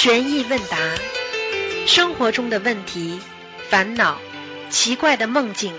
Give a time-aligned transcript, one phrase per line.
[0.00, 0.76] 悬疑问答，
[1.88, 3.18] 生活中的问题、
[3.68, 4.18] 烦恼、
[4.70, 5.74] 奇怪的梦境、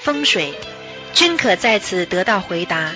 [0.00, 0.52] 风水，
[1.14, 2.90] 均可在此得到回答。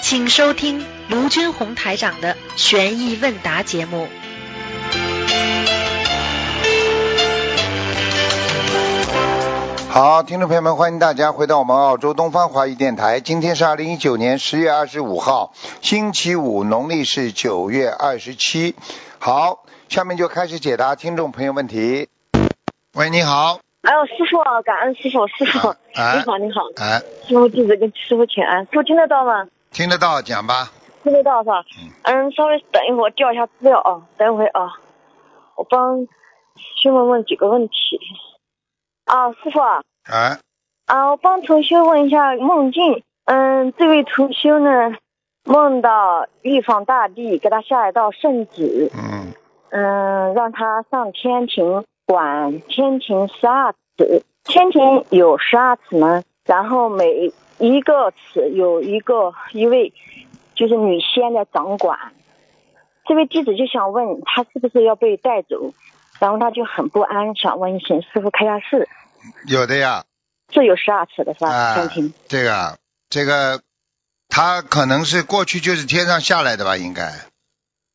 [0.00, 4.08] 请收听卢军红台长的悬疑问答节目。
[9.90, 13.20] 好，听众朋友们，欢迎大家回到我们澳洲东方华语电台。
[13.20, 15.52] 今天是二零一九年十月二十五号，
[15.82, 18.74] 星期五，农历是九月二十七。
[19.18, 22.08] 好，下面就开始解答听众朋友问题。
[22.94, 29.48] 喂，你好，哎呦，师傅，感恩师傅，师傅，哎你好，你好，哎，师傅弟子跟师傅请安，师傅听得到吗？
[29.70, 30.70] 听得到，讲吧。
[31.02, 31.64] 听得到是吧？
[32.02, 34.74] 嗯，稍微等一会儿，我调一下资料啊，等一会儿啊，
[35.56, 37.74] 我帮师傅问几个问题。
[39.06, 40.38] 啊，师傅啊，哎，
[40.86, 43.02] 啊，我帮同学问一下梦境。
[43.24, 44.96] 嗯，这位同修呢，
[45.44, 49.32] 梦到玉皇大帝给他下一道圣旨，嗯，
[49.70, 59.92] 嗯，让他上天庭管天庭十二尺，天庭有十二尺门，然后每一个尺有一个一位
[60.54, 61.98] 就是女仙的掌管。
[63.04, 65.72] 这位弟子就想问他是不是要被带走，
[66.18, 68.88] 然后他就很不安，想问请师傅开下示，
[69.46, 70.04] 有的呀，
[70.52, 71.50] 是有十二尺的是吧？
[71.50, 72.12] 啊天庭。
[72.26, 73.60] 这个这个，
[74.28, 77.12] 他可能是过去就是天上下来的吧，应该。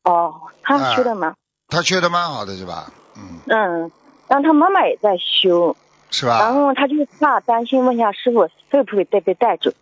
[0.02, 1.34] 哦，他修的吗？
[1.74, 2.92] 他修的蛮好的是吧？
[3.16, 3.92] 嗯，嗯，
[4.28, 5.76] 然后他妈妈也在修，
[6.10, 6.54] 是吧然？
[6.54, 9.72] 后他就怕担心，问一下师傅会不会带被带走？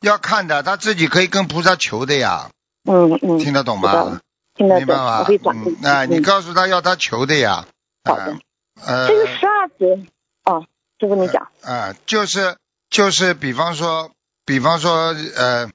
[0.00, 2.50] 要看的，他自己可以跟菩萨求的呀，
[2.84, 4.20] 嗯嗯，听得懂吗？
[4.54, 5.18] 听得懂，明白吗？
[5.20, 7.66] 我会转嗯，哎，你嗯告诉他要他求的呀。
[8.04, 8.36] 好的，
[8.84, 10.06] 呃，这个十二指，
[10.44, 10.64] 哦，
[11.00, 12.56] 师傅你讲，啊，就是
[12.90, 14.10] 就是，比方说，
[14.44, 15.70] 比方说，呃，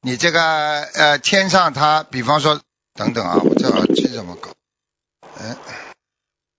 [0.00, 2.60] 你这个呃天上他，比方说，
[2.94, 4.50] 等等啊，我这耳机怎么搞？
[5.40, 5.56] 嗯、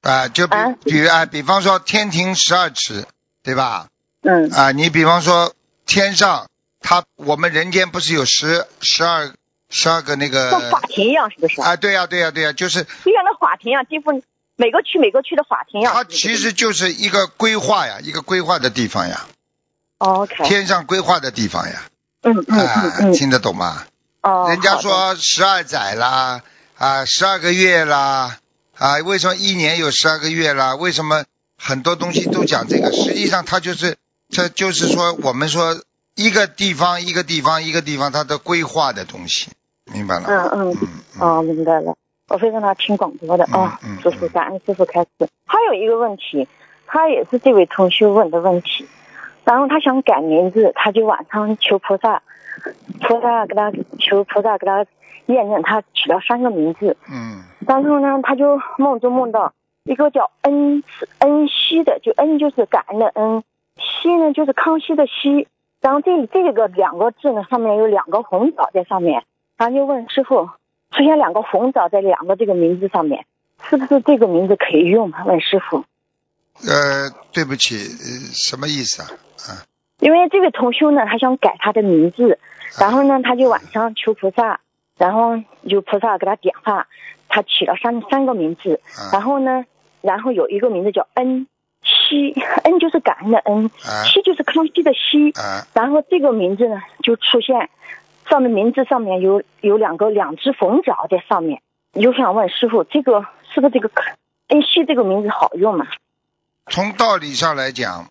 [0.02, 3.06] 啊，就比啊比啊，比方说天庭十二尺，
[3.44, 3.88] 对吧？
[4.22, 5.54] 嗯啊，你比方说
[5.86, 6.48] 天上，
[6.80, 9.32] 它我们人间不是有十十二
[9.70, 11.62] 十二个那个像法庭一样是不是？
[11.62, 11.76] 啊？
[11.76, 14.22] 对呀、对呀、对呀、就是就像那法庭一样，地方
[14.56, 15.94] 每个区每个区的法庭一样。
[15.94, 19.26] 它其实就是一个规划呀，一个规划的地方呀，
[20.00, 21.84] 哦 OK，天上规划的地方呀。
[22.24, 23.86] 嗯嗯嗯啊，嗯，听得懂吗？
[24.22, 26.42] 哦，人家说十二载啦，
[26.76, 28.40] 啊，十二个月啦，
[28.80, 30.76] 啊，为什么一年有十二个月啦？
[30.76, 31.24] 为什么
[31.58, 32.92] 很多东西都讲这个？
[32.92, 33.98] 实际上它就是，
[34.30, 35.82] 这就是说我们说
[36.16, 39.50] 一个地方一个地方一个地方它的规划的东西，
[39.92, 40.28] 明白了？
[40.28, 40.88] 嗯嗯嗯
[41.20, 41.96] 嗯哦，明白了，
[42.28, 45.10] 我会让他听广播的啊嗯嗯，师傅感恩师傅开始。
[45.46, 46.48] 还有一个问题，
[46.86, 48.88] 他也是这位同学问的问题，
[49.44, 52.22] 然后他想改名字，他就晚上求菩萨，
[53.02, 54.86] 菩萨给他求菩萨给他
[55.28, 60.84] 验证他取了三个名字，嗯然后呢，他就梦中梦到一个叫恩
[61.20, 63.44] 恩熙的，就恩就是感恩的恩，
[63.78, 65.48] 熙呢就是康熙的熙。
[65.80, 69.24] 然后这这个两个字呢，上面有两个红枣在上面，
[69.58, 70.50] 然后就问师傅，
[70.92, 73.26] 出现两个红枣在两个这个名字上面，
[73.70, 75.12] 是不是这个名字可以用？
[75.26, 75.84] 问师傅，
[76.68, 79.08] 呃，对不起，呃什么意思啊？
[79.48, 79.62] 啊，
[80.00, 82.40] 因为这位同修呢，他想改他的名字，
[82.80, 84.60] 然后呢，他就晚上求菩萨，
[84.98, 86.88] 然后有菩萨给他点化，
[87.30, 89.14] 他起了三三个名字，啊。
[89.14, 89.66] 然后呢，
[90.02, 91.48] 然后有一个名字叫恩
[91.84, 92.32] 熙，
[92.64, 94.04] 恩就是感恩的恩，啊。
[94.06, 95.68] 熙就是康熙的熙，啊。
[95.74, 97.70] 然后这个名字呢就出现，
[98.30, 101.62] 上面名字上面有有两个两只凤爪在上面，
[101.94, 103.90] 有想问师傅，这个是不是这个
[104.48, 105.86] 恩熙这个名字好用吗？
[106.70, 108.10] 从道理上来讲，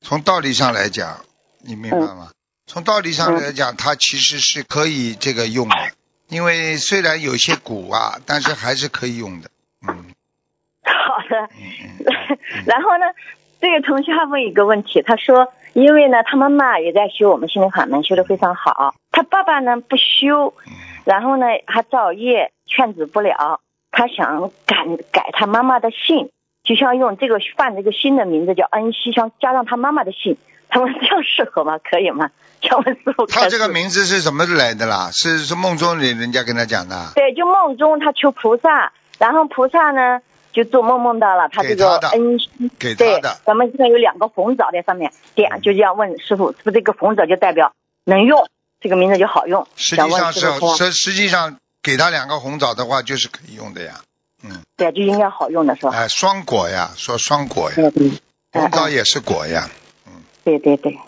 [0.00, 1.24] 从道理上来讲，
[1.58, 2.30] 你明白吗？
[2.66, 5.74] 从道理上来讲，它其实是可以这个用的，
[6.30, 9.50] 因为虽然有些鼓啊，但是还是可以用的。
[9.86, 10.04] 嗯
[10.82, 13.06] 好的，嗯嗯 然后呢，
[13.60, 20.72] 这个同学还问一个问题，他说，因为呢，他妈妈也在修我们心灵法门，修的非常好，他爸爸呢不修，嗯
[21.04, 23.60] 然后呢，他造业劝止不了，
[23.90, 24.76] 他想改
[25.10, 26.30] 改他妈妈的姓，
[26.62, 30.36] 就像用这个换这个新的名字叫恩熙，想加上他妈妈的姓，
[30.68, 31.78] 他们这样适合吗？
[31.78, 32.30] 可以吗？
[33.28, 35.10] 他这个名字是什么来的啦？
[35.12, 37.12] 是是梦中人人家跟他讲的。
[37.14, 40.20] 对，就梦中他求菩萨，然后菩萨呢
[40.52, 47.72] 就做梦梦到了他这个给他的恩熙，给他对的，咱们现在有两个红枣在上面，点就这样问师傅，是不是这个红枣就代表
[48.04, 48.48] 能用，
[48.80, 49.66] 这个名字就好用？
[49.76, 50.40] 实际上是
[50.76, 54.00] 实实际上给他两个红枣的话，就是可以用的呀。
[54.42, 55.92] 嗯，对，就应该好用的是吧？
[55.94, 58.10] 哎，双果呀，说双果呀，对对，
[58.52, 59.68] 红枣也是果呀。
[60.06, 60.98] 嗯对对对。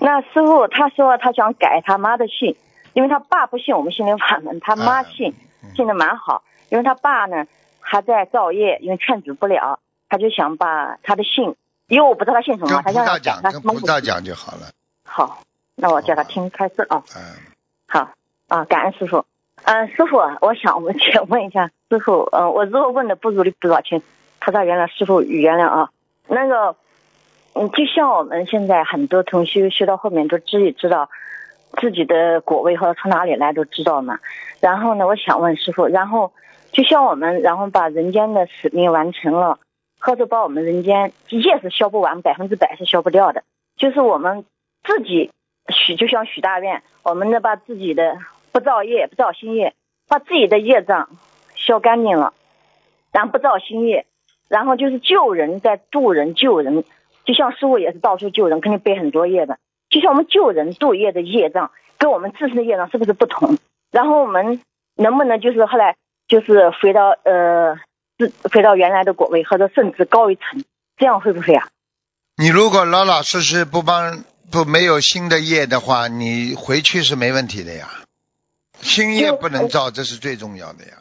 [0.00, 2.56] 那师傅他说他想改他妈的姓，
[2.92, 5.34] 因为他爸不信我们心灵法门，他妈信，
[5.74, 6.42] 信的蛮好。
[6.68, 7.46] 因为他爸呢
[7.80, 9.78] 还在造业，因为劝阻不了，
[10.08, 11.54] 他就想把他的姓，
[11.86, 14.70] 因为我不知道他姓什么，他让我萨讲，他跟菩萨讲就好了。
[15.04, 15.38] 好，
[15.76, 17.04] 那我叫他听开示啊。
[17.16, 17.22] 嗯，
[17.86, 18.10] 好
[18.48, 19.24] 啊，感恩师傅。
[19.62, 24.02] 嗯、师傅，我想我请 问一下师傅，嗯、我如果问的不如理不道，请
[24.40, 25.90] 菩萨原谅，师傅原谅啊。
[26.28, 26.76] 那个，
[27.58, 31.08] 嗯，就像我们现在很多同学学到后面都自己知道
[31.80, 34.18] 自己的果位和从哪里来都知道嘛。
[34.60, 36.32] 然后呢，我想问师傅，然后
[36.70, 39.58] 就像我们，然后把人间的使命完成了，
[39.98, 43.42] 或者把我们人间业是消不完，百分之百是消不掉的，
[43.78, 44.44] 就是我们
[44.84, 45.30] 自己
[45.68, 48.18] 许，就像许大愿，我们呢把自己的
[48.52, 49.72] 不造业，不造新业，
[50.08, 51.08] 把自己的业障
[51.54, 52.34] 消干净了，
[53.12, 54.04] 然后不造新业，
[54.48, 56.84] 然后就是救人，在渡人救人，
[57.26, 59.58] 就像师傅也是到处救人，肯定背很多业的，
[59.90, 63.58] 就像我们救人度业的业障，跟我们自身的业障是不是不同？
[63.90, 64.62] 然后我们
[64.94, 65.96] 能不能就是后来
[66.28, 67.76] 就是回到呃，
[68.16, 70.64] 自回到原来的果位，或者甚至高一层，
[70.96, 71.68] 这样会不会啊？
[72.36, 77.88] 你如果老老实实不帮不没有新的业的话，你回去是没问题的呀。
[78.80, 80.92] 新业不能造，这是最重要的呀。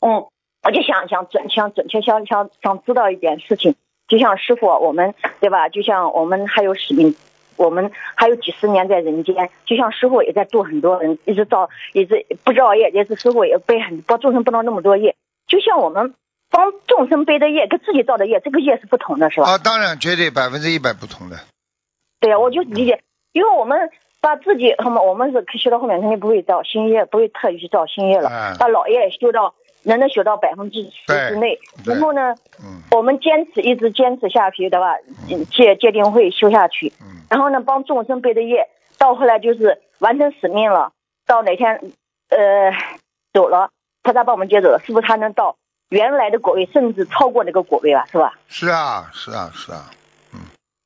[0.00, 0.26] 嗯，
[0.62, 3.74] 我就想想准想准确想想想知道一点事情，
[4.12, 5.70] 就像师傅我们对吧？
[5.70, 7.16] 就像我们还有使命，
[7.56, 15.16] 我们还有几十年在人间，就像师傅也在度很多人，一直造一直不造业，也是师傅也背很多众生不能那么多业，
[15.46, 16.12] 就像我们
[16.50, 19.48] 帮众生背的业跟自己造的业，这个业是不同的，是吧？
[19.48, 21.38] 啊，当然绝对百分之一百不同的。
[22.20, 23.00] 对呀，我就理解，
[23.32, 23.88] 因为我们
[24.20, 29.54] 把自己，他们我们是学到后面肯定不会造新业，不会特意去造新业了，嗯把老业修到
[29.84, 34.94] 能能学到百分之十之内，然后呢，嗯我们坚持一直坚持下去，对吧？
[35.30, 38.68] 嗯戒戒定会修下去，嗯，然后呢，帮众生背的业，
[38.98, 40.92] 到后来就是完成使命了，
[41.26, 41.80] 到哪天
[42.28, 42.72] 呃
[43.32, 43.70] 走了，
[44.02, 45.56] 菩萨把我们接走了，是不是他能到
[45.88, 48.34] 原来的果位，甚至超过那个果位了，是吧？
[48.48, 49.90] 是啊，是啊，是啊。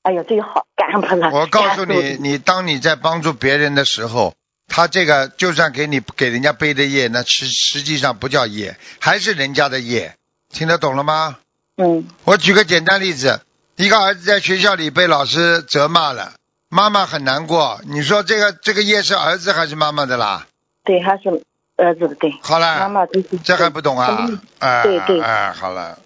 [0.03, 1.31] 哎呀，这个好，感恩菩萨。
[1.33, 4.35] 我告诉你，你当你在帮助别人的时候，
[4.69, 10.15] 他这个就算给你给人家背的业，那实实际上不叫业，还是人家的业，
[10.51, 11.39] 听得懂了吗？
[11.79, 13.41] 嗯我举个简单例子，
[13.77, 16.33] 一个儿子在学校里被老师责骂了，
[16.69, 17.81] 妈妈很难过。
[17.87, 20.47] 你说这个这个业是儿子还是妈妈的啦？
[20.85, 21.29] 对，还是
[21.77, 22.33] 儿子的，对。
[22.43, 24.41] 好了，妈妈就是这还不懂啊嗯？
[24.59, 25.99] 哎对对哎，好了，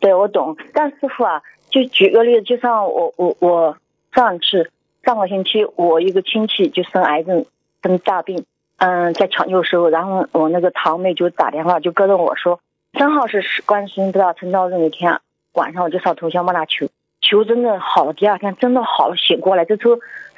[0.00, 0.56] 对，我懂。
[0.74, 3.76] 但师傅啊，就举个例子，就像我我我
[4.12, 4.70] 上次
[5.04, 7.46] 上个星期，我一个亲戚就生癌症，
[7.82, 8.44] 生大病，
[8.78, 12.60] 嗯，在抢救时候，然后我那个堂妹就打电话就跟着我说，
[12.98, 15.20] 正好是观世音菩萨成道日那天
[15.52, 16.88] 晚上，我就上头香帮他求，
[17.20, 19.96] 求真的好了，第二天真的好了，醒过来，这时候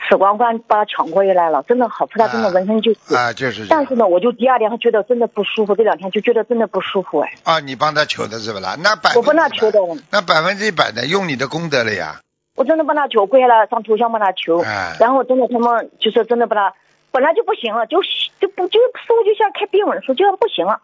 [0.08, 3.16] 死光光把他抢过来了，真的好，菩萨真的闻声就死。
[3.16, 8.76] 啊，就是但是呢，我就第二天觉得真的不舒服，这两天就觉得真的不舒服哎，啊，你帮他求的是不啦？
[8.82, 12.20] 那百我帮他分之百求的，那百分之一百的用你的功德了呀。
[12.56, 16.74] 我真的帮他求，跪下来上头香帮他求，哎，然后真的他们就是真的帮他
[17.14, 18.02] 本来就不行了，就
[18.40, 20.80] 就不就似乎就像开病文书，就像不行了，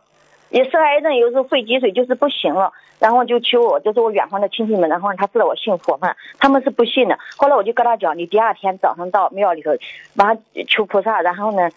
[0.51, 9.73] 也是癌症，有时候肺积水就是不行了，然后就求我，就是我远方的亲戚们，然后他知道我信佛嘛，他们是不信的，后来我就跟他讲，你第二天早上到庙里头，
[10.15, 11.69] 完了求菩萨，然后呢。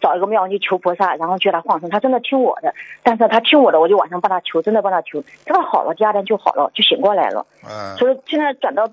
[0.00, 7.44] 找一个庙去求菩萨，然后叫他放生，他真的听我的，但是他听我的，我就晚上帮他求，真的帮他求，真的好了，第二天就好了，就醒过来了。
[7.68, 8.88] 嗯，所以现在转到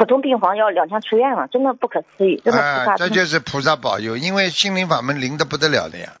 [0.00, 6.14] 普通病房要两天出院了，真的不可思议，真的这就是菩萨保佑，因为心灵法门灵的不得了的呀。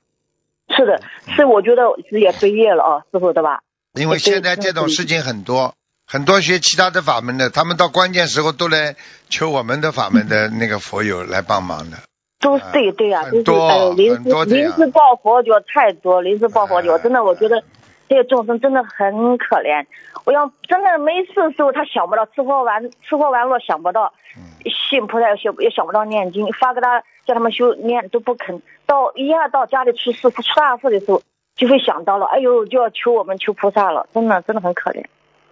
[0.68, 1.00] 是的，
[1.34, 3.62] 是我觉得是也飞跃了啊，师傅对吧？
[3.94, 5.74] 因为现在这种事情很多，
[6.06, 8.96] 很多学其他的法门的，他们到关键时候都来
[9.30, 11.96] 求我们的法门的那个佛友来帮忙的。
[12.38, 17.64] 都啊对对呀、就是很多哎临时临时抱佛脚太多，临时抱佛脚，哎真的我觉得
[18.10, 19.86] 这些众生真的很可怜。
[20.24, 24.42] 我要真的没事的时候，他想不到吃喝玩吃喝玩乐想不到，嗯
[24.90, 28.60] 信菩萨也想也想不到念经，发给他叫他们修念都不肯。
[28.84, 31.22] 到一下到家里出事出大事的时候，
[31.54, 35.04] 就会想到了，哎呦就要求我们求菩萨了，真的真的很可怜，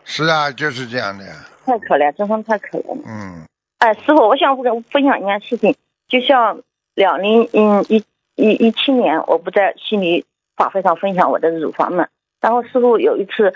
[0.05, 1.33] 是啊，就是这样的呀。
[1.65, 3.03] 太可怜，真的太可怜了。
[3.07, 3.47] 嗯，
[3.79, 5.77] 哎，师傅，我想分分享一件事情，
[6.09, 6.63] 就像
[6.97, 8.03] 两零嗯一
[8.35, 10.25] 一一七年，我不在悉尼
[10.57, 12.09] 法会上分享我的乳房嘛，
[12.41, 13.53] 然后师傅有一次，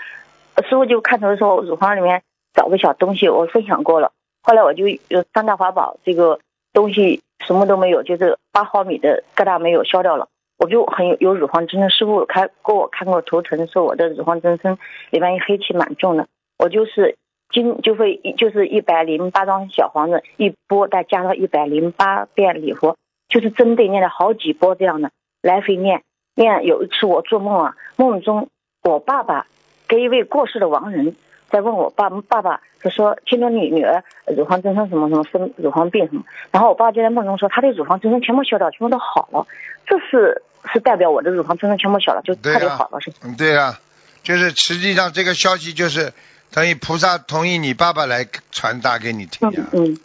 [0.67, 2.21] 师傅就看头说乳房里面
[2.53, 4.11] 找个小东西，我分享过了，
[4.41, 6.39] 后来我就有三大法宝这个
[6.73, 10.27] 东西什么都没有，就是八毫米的疙瘩没有消掉了。
[10.59, 14.77] 我就很有有乳房增生，师傅开给我看过图腾，说我的乳房增生
[15.09, 17.17] 里面黑气蛮重的，我就是
[17.49, 22.95] 今就会就是一百零八张小房子一波，再加上一百零八遍礼佛，
[23.27, 25.09] 就是针对念了好几波这样的
[25.41, 26.03] 来回念
[26.35, 26.63] 念。
[26.65, 28.47] 有一次我做梦啊，梦中
[28.83, 29.47] 我爸爸
[29.87, 31.15] 跟一位过世的亡人
[31.49, 34.03] 在问我爸爸爸，他说听说你女儿
[34.35, 39.47] 乳房增生什么什么生乳房病什么，然后我爸就在梦中说他的乳房增生全部消掉，全部都好了，
[39.85, 43.17] 这是是代表我的乳房增生全部小了，就特别好了，是吧？
[43.23, 43.79] 嗯，对啊，
[44.21, 46.11] 就是实际上这个消息就是
[46.51, 49.97] 等于菩萨同意你爸爸来传达给你听的、嗯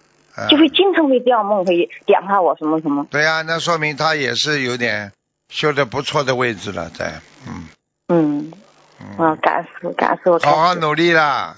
[0.48, 3.04] 就会经常会掉梦，会点化我什么什么。
[3.10, 5.10] 对呀、那说明他也是有点
[5.48, 7.14] 修的不错的位置了，在
[7.48, 7.66] 嗯。
[8.10, 8.52] 嗯
[9.00, 10.38] 嗯，啊，感恩师傅，感恩师傅。
[10.38, 11.56] 好好努力啦！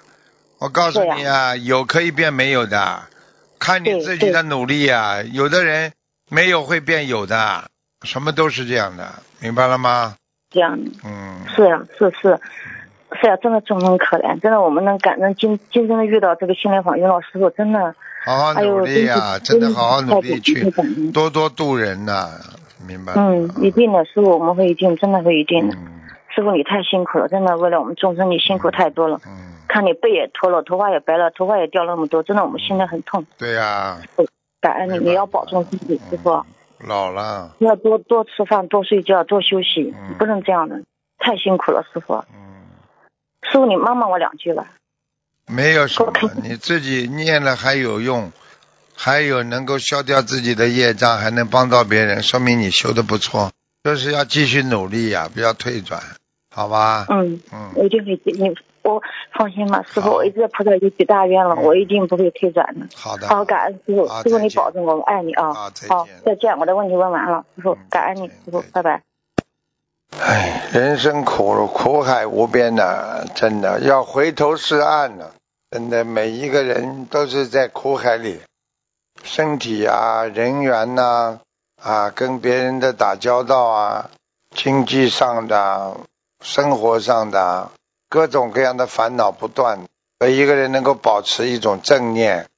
[0.58, 3.02] 我告诉你啊，有可以变没有的，
[3.58, 5.22] 看你自己的努力啊。
[5.22, 5.92] 有的人
[6.28, 7.70] 没有会变有的，
[8.02, 10.16] 什么都是这样的，明白了吗？
[10.50, 12.38] 这样嗯，是啊、是是
[13.20, 17.94] 是呀、真的众生可怜，真的我们能感能今今生的遇到这个心灵法云老师傅，真的，
[18.26, 20.70] 好好努力呀、真的好好努力去
[21.12, 22.32] 多多度人呐、
[22.86, 23.14] 明白？
[23.16, 25.74] 嗯，一定的，师傅，我们会一定，真的会一定的。
[25.74, 25.99] 嗯
[26.34, 29.20] 师傅，你太辛苦了，真的，为了我们众生，你辛苦太多了。
[29.26, 33.26] 嗯，看你背也脱了，头发也白了，头发也掉了那么多，真的，我们心里很痛。
[33.36, 33.98] 对呀、
[34.60, 36.44] 感恩你，你要保重身体，师傅，
[36.78, 40.80] 老了，要多多吃饭，多睡觉，多休息，嗯不能这样的，
[41.18, 42.14] 太辛苦了，师傅。
[42.32, 42.68] 嗯，
[43.50, 44.66] 师傅，你帮帮我两句吧。
[45.46, 48.30] 没有什么，你自己念了还有用，
[48.94, 53.50] 还有能够消掉自己的业障，还能帮到别人，说明你修的不错。
[53.82, 56.02] 就是要继续努力呀、不要退转，
[56.52, 57.06] 好吧？
[57.08, 58.52] 嗯，嗯我一定会记你，
[58.82, 59.00] 我
[59.32, 62.86] 放心吧，师傅，我一直在菩萨里许大愿了，嗯我一定不会退转的。
[62.94, 63.28] 好的。
[63.28, 65.52] 好，感恩师傅，师傅你保重，我们爱你啊。
[65.52, 65.70] 好
[66.24, 69.02] 再见，我的问题问完了，师傅嗯，感恩你，师傅拜拜。
[70.18, 75.34] 唉，人生苦苦海无边呐、真的要回头是岸了、
[75.70, 78.40] 真的，每一个人都是在苦海里，
[79.22, 81.38] 身体啊、人缘呐、
[81.80, 84.10] 啊，跟别人的打交道啊，
[84.50, 85.96] 经济上的、
[86.40, 87.70] 生活上的
[88.08, 89.80] 各种各样的烦恼不断。
[90.18, 92.48] 所以一个人能够保持一种正念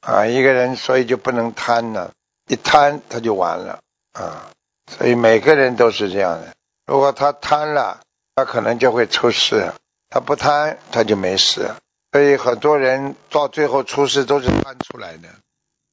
[0.00, 2.12] 啊，一个人所以就不能贪了，
[2.48, 3.78] 一贪他就完了
[4.12, 4.50] 啊。
[4.88, 6.54] 所以每个人都是这样的。
[6.86, 8.00] 如果他贪了，
[8.34, 9.72] 他可能就会出事；
[10.10, 11.70] 他不贪，他就没事。
[12.12, 15.28] 所以很多人到最后出事都是贪出来的。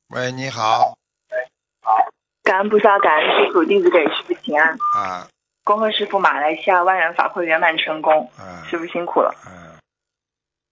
[0.09, 0.97] 喂，你好
[2.43, 4.77] 感恩菩萨，感恩师傅，弟子给师傅请安。
[4.95, 5.27] 啊
[5.63, 9.33] 恭贺师傅马来西亚万人法会圆满成功，嗯师傅辛苦了。
[9.47, 9.79] 嗯！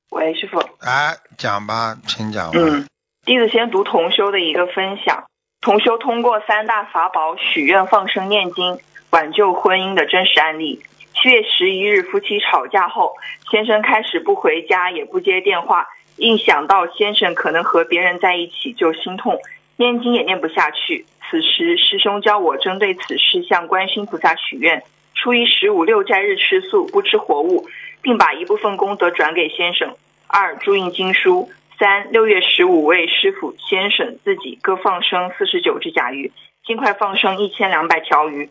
[0.09, 2.51] 喂，师傅，哎，讲吧，请讲吧。
[2.55, 2.85] 嗯，
[3.25, 5.23] 弟子先读同修的一个分享。
[5.61, 8.79] 同修通过三大法宝许愿、放生、念经，
[9.11, 10.83] 挽救婚姻的真实案例。
[11.13, 13.15] 七月十一日，夫妻吵架后，
[13.49, 15.87] 先生开始不回家，也不接电话。
[16.17, 19.39] 一想到先生可能和别人在一起，就心痛，
[19.77, 21.05] 念经也念不下去。
[21.31, 24.83] 此时，师兄教我针对此事向观世音菩萨许愿：
[25.15, 27.69] 初一十五六斋日吃素，不吃活物，
[28.01, 29.95] 并把一部分功德转给先生。
[30.27, 31.49] 二、注印经书。
[31.79, 36.33] 三、六月十五为师傅、先生自己各放生四十九只甲鱼，
[36.65, 38.49] 尽快放生一千两百条鱼。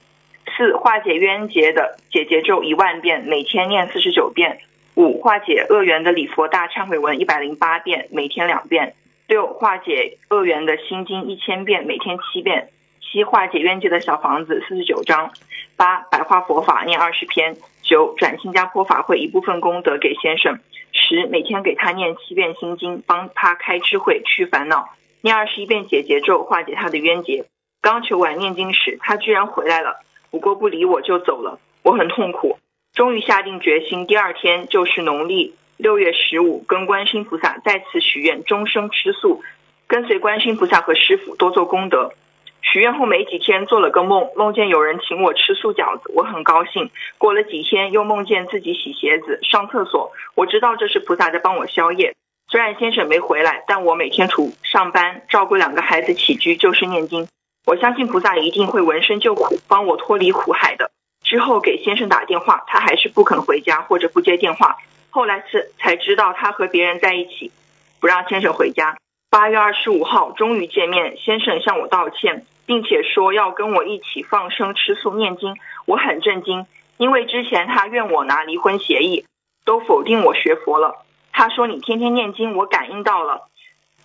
[0.56, 4.60] 四、化解冤结的解结咒一万遍，每天念四十九遍。
[4.94, 8.94] 五、化解恶缘的礼佛大忏悔文一百零八遍，每天两遍。
[9.30, 12.70] 六、化解恶缘的心经一千遍，每天七遍。
[13.00, 15.30] 七、化解冤结的小房子四十九章。
[15.76, 17.56] 八、白话佛法念二十篇。
[17.80, 20.58] 九、转新加坡法会一部分功德给先生。
[20.90, 24.88] 十、每天给他念七遍心经，帮他开智慧，去烦恼。
[25.20, 27.44] 念二十一遍解结咒，化解他的冤结。
[27.80, 30.00] 刚求完念经时，他居然回来了，
[30.32, 32.58] 不过不理我就走了，我很痛苦。
[32.94, 39.42] 终于下定决心，第二天就是农历六月十五，跟观世音菩萨再次许愿，终生吃素，
[39.86, 42.12] 跟随观世音菩萨和师傅多做功德。
[42.60, 46.90] 许愿后没几天做了个梦，梦见有人请我吃素饺子，我很高兴。
[47.16, 52.14] 过了几天又梦见自己洗鞋子、上厕所，我知道这是菩萨在帮我消业。
[52.50, 57.26] 虽然先生没回来，但我每天除上班、照顾两个孩子起居就是念经。
[57.66, 60.90] 我相信菩萨一定会闻声救苦，帮我脱离苦海的。
[61.22, 64.76] 之后给先生打电话，他还是不肯回家或者不接电话。
[65.10, 67.52] 后来是才知道他和别人在一起，
[68.00, 68.96] 不让先生回家。
[69.28, 75.56] 八月二十五号终于见面，先生向我道歉，并且说要跟我一起放生、吃素、念经。
[75.86, 79.24] 我很震惊，因为之前他怨我拿离婚协议，
[79.64, 81.04] 都否定我学佛了。
[81.32, 83.48] 他说你天天念经，我感应到了。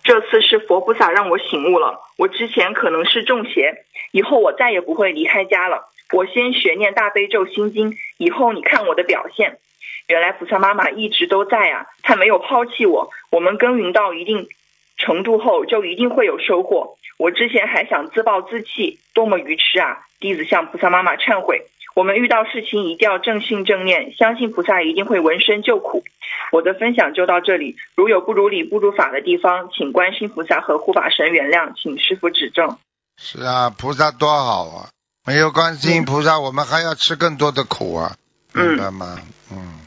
[0.04, 5.88] 这次是佛菩萨让我醒悟了，我之前可能是中邪，以后我再也不会离开家了。
[6.12, 9.58] 我先学念大悲咒心经，以后你看我的表现。
[10.08, 13.10] 原来菩萨妈妈一直都在啊，她没有抛弃我。
[13.30, 14.48] 我们耕耘到一定
[14.96, 16.96] 程度后，就一定会有收获。
[17.18, 20.06] 我之前还想自暴自弃，多么愚痴啊！
[20.20, 21.66] 弟子向菩萨妈妈忏悔。
[21.94, 26.04] 我们遇到事情一定要正信正念，相信菩萨一定会闻声救苦。
[26.52, 32.76] 我的分享就到这里，如有不如理、不如法的地方，请观世菩萨和护法神原谅，请师傅指正。
[33.16, 34.88] 是啊，菩萨多好啊！
[35.26, 38.14] 没有观世音菩萨，我们还要吃更多的苦啊，
[38.54, 39.16] 嗯明白吗？
[39.50, 39.80] 嗯，嗯，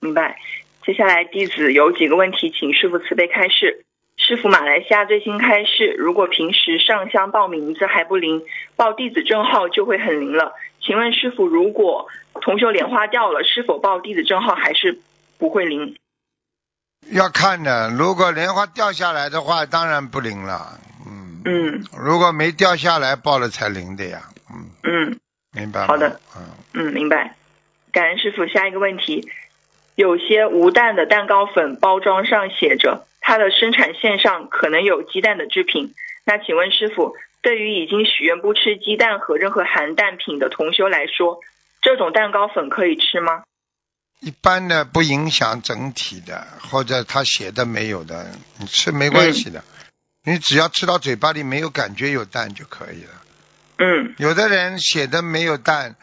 [0.00, 0.38] 明白。
[0.84, 3.84] 接下来弟子有几个问题，请师傅慈悲开示。
[4.18, 8.42] 师傅，马来西亚最新开示，如果平时上香报名字还不灵，
[8.74, 10.54] 报弟子证号就会很灵了。
[10.80, 12.08] 请问师傅，如果
[12.40, 15.00] 同修莲花掉了，是否报弟子证号还是
[15.38, 15.96] 不会灵？
[17.10, 17.90] 要看的。
[17.90, 20.80] 如果莲花掉下来的话，当然不灵了。
[21.06, 24.22] 嗯，嗯如果没掉下来，报了才灵的呀。
[24.50, 25.20] 嗯，嗯
[25.52, 25.86] 明白？
[25.86, 26.20] 好的。
[26.36, 27.34] 嗯，嗯，明白。
[27.92, 28.46] 感恩师傅。
[28.46, 29.28] 下一个问题，
[29.96, 41.40] 有些无蛋的蛋糕粉包装上写着它的生产线上可能有鸡蛋的制品，那请问师傅，对于已经许愿不吃鸡蛋和任何含蛋品的同修来说，
[41.80, 43.42] 这种蛋糕粉可以吃吗？
[44.20, 48.26] 一般的不影响整体的，或者他写的没有的，
[48.58, 49.64] 你吃没关系的。
[50.24, 53.10] 你只要吃到嘴巴里没有感觉有蛋就可以了。
[53.78, 55.96] 嗯有的人写的没有蛋，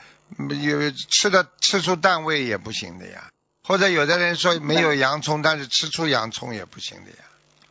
[0.61, 3.29] 有吃的吃出蛋味也不行的呀。
[3.67, 7.17] 或者有的人说没有洋葱，但是吃出洋葱也不行的呀。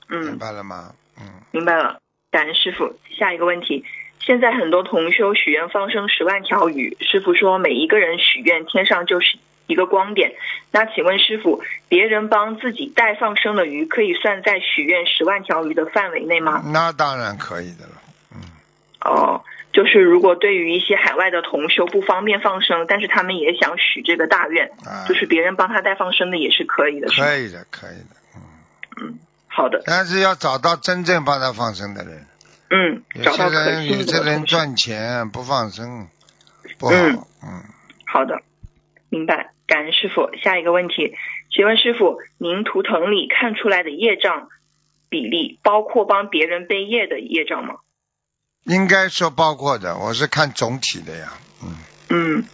[0.09, 0.93] 嗯明嗯，白了吗？
[1.19, 2.01] 嗯，明白了。
[2.31, 2.99] 感恩师傅。
[3.19, 3.85] 下一个问题，
[4.21, 10.35] 现在很多同修许愿放生十万条鱼，师傅说每一个人许愿天上就是一个光点。
[10.71, 16.63] 那请问师傅，别人帮自己带放生的鱼，可以算在许愿十万条鱼的范围内吗？
[16.73, 18.03] 那当然可以的了。
[18.35, 18.41] 嗯，
[19.03, 28.17] 哦，就是如果对于一些海外的同修不方便放生，但是他们也想许这个大愿，啊，就是别人帮他带放生的也是可以的，可以的，可以的。
[28.37, 28.43] 嗯
[29.01, 32.27] 嗯，好的，但是要找到真正帮他放生的人。
[32.71, 34.45] 嗯，找到可人有信些人。
[34.45, 36.09] 赚钱不放生，
[36.79, 36.95] 不好。
[36.95, 37.63] 嗯嗯，
[38.07, 38.43] 好的，
[39.09, 39.53] 明白。
[39.67, 40.31] 感恩师傅。
[40.43, 41.15] 下一个问题，
[41.51, 44.49] 请问师傅，您图腾里看出来的业障
[45.09, 47.77] 比例，包括帮别人背业的业障吗？
[48.65, 51.33] 应该说包括的，我是看总体的呀。
[51.63, 51.77] 嗯，
[52.11, 52.45] 嗯，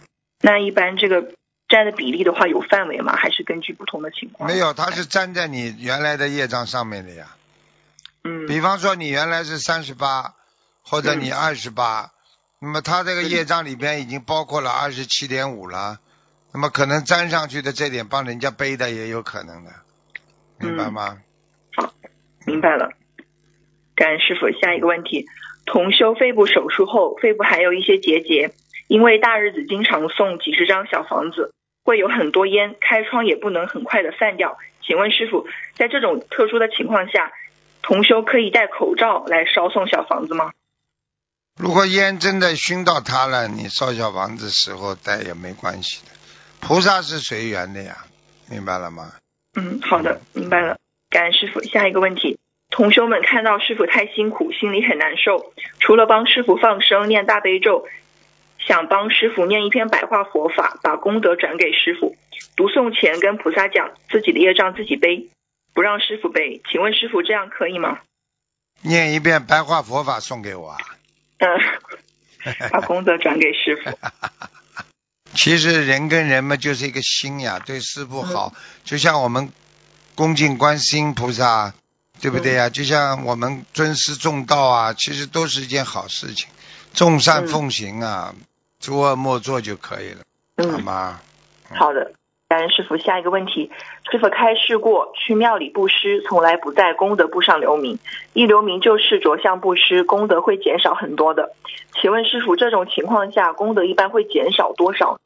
[0.41, 1.33] 那一般这个
[1.67, 3.15] 占的比例的话，有范围吗？
[3.15, 4.49] 还是根据不同的情况？
[4.49, 7.35] 没有，它是粘在你原来的业障上面的呀。
[8.23, 10.33] 嗯比方说你原来是三十八，
[10.81, 12.11] 或者你二十八，
[12.59, 15.99] 那么它这个业障里边已经包括了二十七点五了，
[16.51, 19.71] 那么可能粘上去的这点帮人家背的也有可能的，
[20.57, 21.17] 明白吗？
[21.75, 21.93] 好
[22.45, 22.89] 明白了。
[23.95, 24.47] 感恩师傅。
[24.59, 25.25] 下一个问题，
[25.71, 28.51] 同修肺部手术后，肺部还有一些结节，
[28.87, 31.53] 因为大日子经常送几十张小房子，
[31.83, 34.57] 会有很多烟，开窗也不能很快的散掉。
[34.81, 37.31] 请问师傅，在这种特殊的情况下，
[37.83, 40.51] 同修可以戴口罩来烧送小房子吗？
[41.55, 46.11] 如果烟真的熏到他了，你烧小房子时候戴也没关系的，
[46.59, 47.97] 菩萨是随缘的呀，
[48.49, 49.11] 明白了吗？
[49.55, 50.77] 嗯，好的，明白了。
[51.11, 51.61] 感恩师傅。
[51.61, 57.87] 下一个问题，同修们看到师傅太辛苦，心里很难受，除了帮师傅放生、念大悲咒，
[58.59, 62.15] 想帮师傅念一篇白话佛法，把功德转给师傅。
[62.55, 65.29] 读诵前跟菩萨讲，自己的业障自己背，
[65.73, 66.61] 不让师傅背。
[66.71, 67.99] 请问师傅这样可以吗？
[68.81, 70.77] 念一遍白话佛法送给我啊。
[71.39, 71.49] 嗯，
[72.71, 73.97] 把功德转给师傅。
[75.33, 78.53] 其实人跟人嘛，就是一个心呀，对师傅好，
[78.83, 79.51] 就像我们
[80.15, 81.73] 恭敬观世音菩萨，
[82.21, 82.69] 对不对呀？
[82.69, 86.47] 就像我们尊师重道啊，其实都是一件好事情，
[86.93, 88.35] 众善奉行啊，
[88.79, 90.19] 诸恶莫作就可以了，
[90.57, 91.21] 好嗯，吗？
[91.69, 92.11] 好的。
[92.49, 92.97] 感恩师傅。
[92.97, 93.69] 下一个问题，
[94.11, 97.99] 师傅开示过，去庙里布施从来不在功德簿上留名，
[98.33, 101.53] 一留名就是着相布施，功德会减少很多的。
[102.01, 105.19] 请问师傅，这种情况下功德一般会减少多少？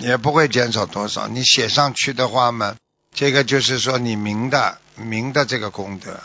[0.00, 1.28] 也不会减少多少。
[1.28, 2.74] 你写上去的话嘛，
[3.14, 6.20] 这个就是说你明的明的这个功德，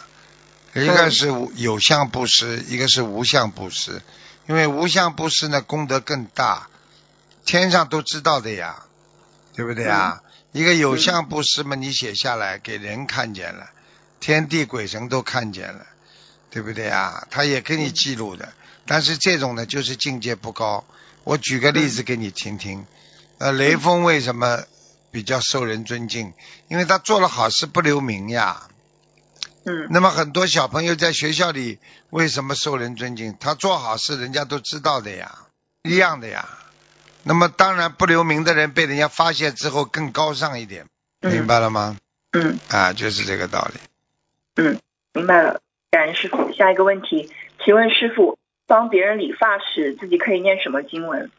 [0.73, 4.01] 一个是有相布施，一个是无相布施。
[4.47, 6.67] 因为无相布施呢，功德更大，
[7.45, 8.83] 天上都知道的呀，
[9.53, 10.21] 对不对啊？
[10.51, 13.69] 一个有相布施嘛，你写下来给人看见了，
[14.19, 15.85] 天地鬼神都看见了，
[16.49, 17.25] 对不对啊？
[17.31, 18.53] 他也给你记录的。
[18.85, 20.83] 但是这种呢，就是境界不高。
[21.23, 22.85] 我举个例子给你听听。
[23.37, 24.63] 呃，雷锋为什么
[25.13, 26.33] 比较受人尊敬？
[26.67, 28.63] 因为他做了好事不留名呀。
[29.65, 33.37] 嗯那么很多小朋友在学校里为什么受人尊敬？
[33.39, 35.31] 他做好事，人家都知道的呀，
[35.83, 36.49] 一样的呀。
[37.21, 40.87] 那么当然不留名的人被人家发现之后更高尚一点，
[41.21, 41.95] 明白了吗？
[42.31, 43.79] 嗯啊，就是这个道理。
[44.55, 44.79] 嗯，
[45.13, 45.61] 明白了。
[45.91, 46.51] 感恩师傅。
[46.53, 47.29] 下一个问题，
[47.63, 51.29] 请问师傅，帮别人理发时自己可以念什么经文？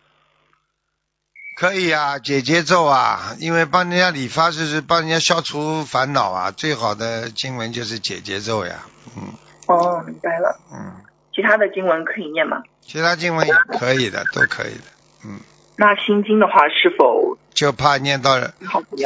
[1.57, 8.87] 可以啊，解结咒啊，因为帮人家理发是帮人家消除烦恼啊，最好的经文就是解结咒呀，
[9.17, 9.33] 嗯。
[9.67, 10.61] 哦，明白了。
[10.73, 10.93] 嗯，
[11.35, 12.63] 其他的经文可以念吗？
[12.87, 14.85] 其他经文也可以的，都可以的，
[15.25, 15.41] 嗯，
[15.77, 18.39] 那心经的话是否就怕念到？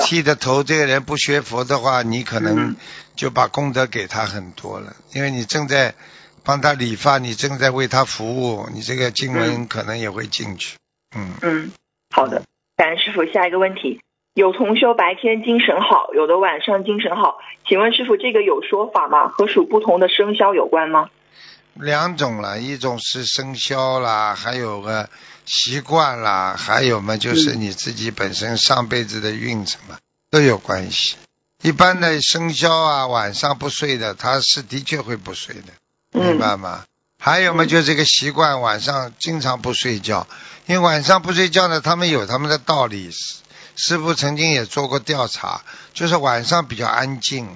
[0.05, 2.77] 剃的头，这个人不学佛的话，你可能嗯。
[3.15, 5.93] 就把功德给他很多了，因为你正在
[6.45, 9.67] 帮他理发，你正在为他服务，你这个经文嗯。
[9.67, 10.77] 可能也会进去，
[11.17, 11.73] 嗯，嗯，
[12.11, 12.43] 好的。
[12.77, 14.01] 感恩师傅，下一个问题，
[14.35, 19.29] 有同修白天精神好，有的晚上精神好，请问师傅这个有说法吗？
[19.29, 21.11] 和属不同的生肖有关吗？
[21.75, 25.09] 两种了，一种是生肖啦，还有个
[25.45, 29.99] 习惯啦，还有嘛就是嗯你自己本身上辈子的运程嘛，
[30.31, 31.17] 都有关系。
[31.63, 35.73] 一般的生肖啊，晚上不睡的，他是的确会不睡的，
[36.13, 36.85] 明嗯白吗？
[37.19, 40.27] 还有嘛，嗯就这个习惯，晚上经常不睡觉，
[40.67, 43.11] 因为晚上不睡觉呢，他们有他们的道理。
[43.11, 43.43] 师
[43.81, 45.63] 师傅曾经也做过调查，
[45.95, 47.49] 就是晚上比较安静，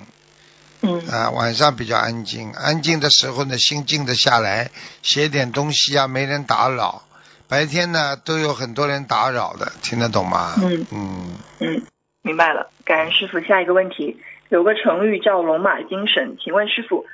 [0.81, 4.71] 嗯啊，晚上比较安静，安静的时候呢，心静得下来，
[5.03, 7.03] 写点东西啊，没人打扰。
[7.49, 10.55] 白天呢，都有很多人打扰的，听得懂吗？
[10.63, 11.83] 嗯嗯，嗯，
[12.23, 12.71] 明白了。
[12.85, 14.17] 感恩师傅，下一个问题，
[14.49, 17.05] 有个成语叫龙马精神，请问师傅，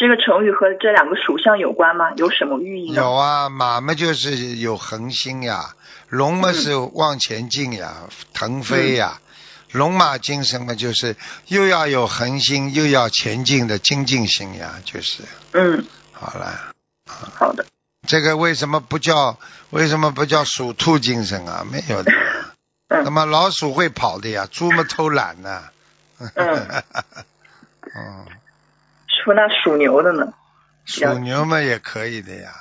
[0.00, 2.10] 这个成语和这两个属相有关吗？
[2.16, 3.02] 有什么寓意呢？
[3.02, 5.74] 有啊，马嘛就是有恒心呀，
[6.08, 9.20] 龙嘛嗯是往前进呀，腾飞呀。
[9.72, 11.16] 龙马精神嘛，就是
[11.48, 16.72] 又要有恒心，又要前进的精进心呀，就是嗯，好了。
[17.06, 17.66] 好的。
[18.08, 21.66] 这个为什么不叫为什么不叫属兔精神啊？
[21.70, 22.10] 没有的。
[22.88, 25.62] 嗯那么老鼠会跑的呀，猪嘛偷懒呢。
[26.18, 26.28] 嗯
[27.94, 28.26] 嗯，
[29.20, 30.32] 师傅，那属牛的呢？
[30.86, 32.52] 属牛嘛也可以的呀，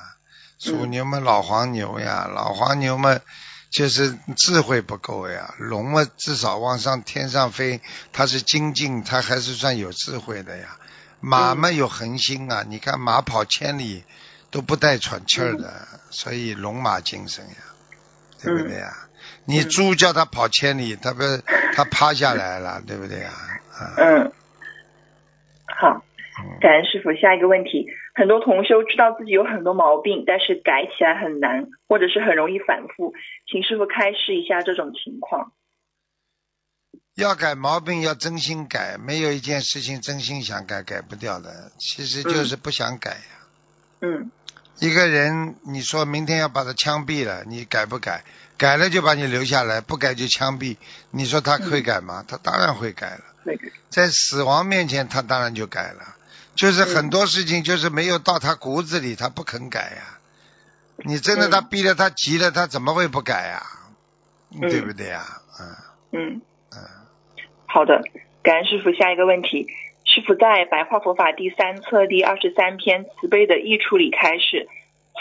[0.60, 3.18] 属牛嘛老黄牛呀，老黄牛嘛
[3.72, 10.78] 就是智慧不够呀，龙嘛至少往上天上飞，它是精进，它还是算有智慧的呀。
[11.22, 14.04] 马嘛有恒心啊，你看马跑千里
[14.52, 17.56] 都不带喘气儿的，所以龙马精神呀，
[18.42, 18.96] 对不对呀？
[19.46, 21.44] 你猪叫它跑千里，它不是
[21.74, 23.32] 它趴下来了，对不对呀？
[23.74, 24.32] 啊，嗯，
[25.66, 26.04] 好，
[26.62, 27.14] 感恩师傅。
[27.14, 33.14] 下一个问题，很多同修知道自己有很多毛病，但是改起来很难，或者是很容易反复，
[33.52, 35.52] 请师傅开示一下这种情况。
[37.16, 43.48] 要改毛病要真心改，没有一件事情真心想改改不掉的，其实就是不想改呀。
[44.02, 44.32] 嗯
[44.80, 48.24] 一个人，你说明天要把他枪毙了，你改不改？
[48.58, 50.78] 改了就把你留下来，不改就枪毙。
[51.12, 52.24] 你说他会改吗？
[52.26, 53.24] 他当然会改了。
[53.44, 56.16] 那个，在死亡面前，他当然就改了。
[56.60, 60.20] 就是很多事情就是没有到他骨子里，他不肯改呀。
[60.98, 63.64] 你真的他逼得他急了，他怎么会不改呀？
[64.60, 65.24] 对不对呀？
[65.58, 65.64] 嗯
[66.12, 66.42] 嗯
[66.76, 66.78] 嗯。
[67.66, 68.04] 好的，
[68.44, 68.92] 感恩师傅。
[68.92, 69.68] 下一个问题，
[70.04, 74.68] 师傅在《白话佛法》第三册第二十三篇慈悲的益处里开示，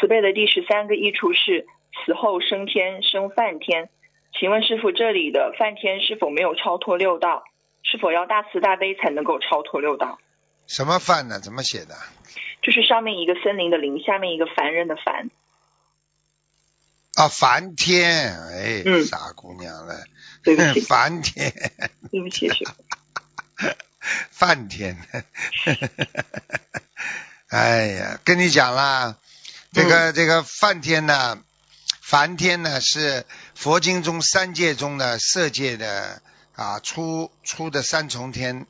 [0.00, 1.68] 慈悲的第十三个益处是
[2.04, 3.90] 死后升天升梵天。
[4.36, 7.44] 请问师傅，这里的梵天是否没有超脱六道？
[7.84, 10.18] 是否要大慈大悲才能够超脱六道？
[10.68, 11.40] 什么饭呢？
[11.40, 11.96] 怎么写的？
[12.62, 15.30] 就是上面一个森林的林，下面一个凡人的凡。
[17.14, 20.04] 啊，梵天，哎，嗯傻姑娘了，
[20.44, 21.52] 对不起， 梵天，
[22.12, 22.48] 对不起。
[24.30, 24.96] 梵天，
[27.48, 29.16] 哎呀，跟你讲啦，
[29.72, 31.42] 这个、这个梵天呢，
[32.02, 36.22] 梵天呢是佛经中三界中的色界的
[36.54, 38.66] 啊出出的三重天，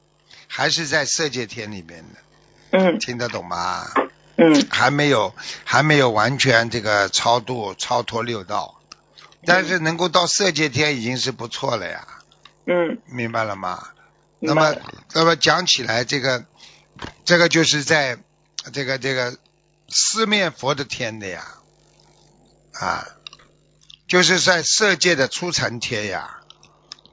[0.48, 2.20] 还是在色界天里面的，
[2.70, 2.98] 嗯。
[2.98, 3.86] 听得懂吗？
[4.36, 4.66] 嗯。
[4.70, 5.32] 还没有
[5.64, 8.80] 还没有完全这个超度超脱六道，
[9.44, 12.08] 但是能够到色界天已经是不错了呀，
[12.66, 13.88] 嗯，明白了吗？
[14.40, 14.74] 那么。
[15.14, 16.44] 那么讲起来，这个
[17.24, 18.18] 这个就是在
[18.72, 19.38] 这个这个
[19.88, 21.46] 四面佛的天的呀，
[22.72, 23.06] 啊，
[24.06, 26.40] 就是在色界的初禅天呀，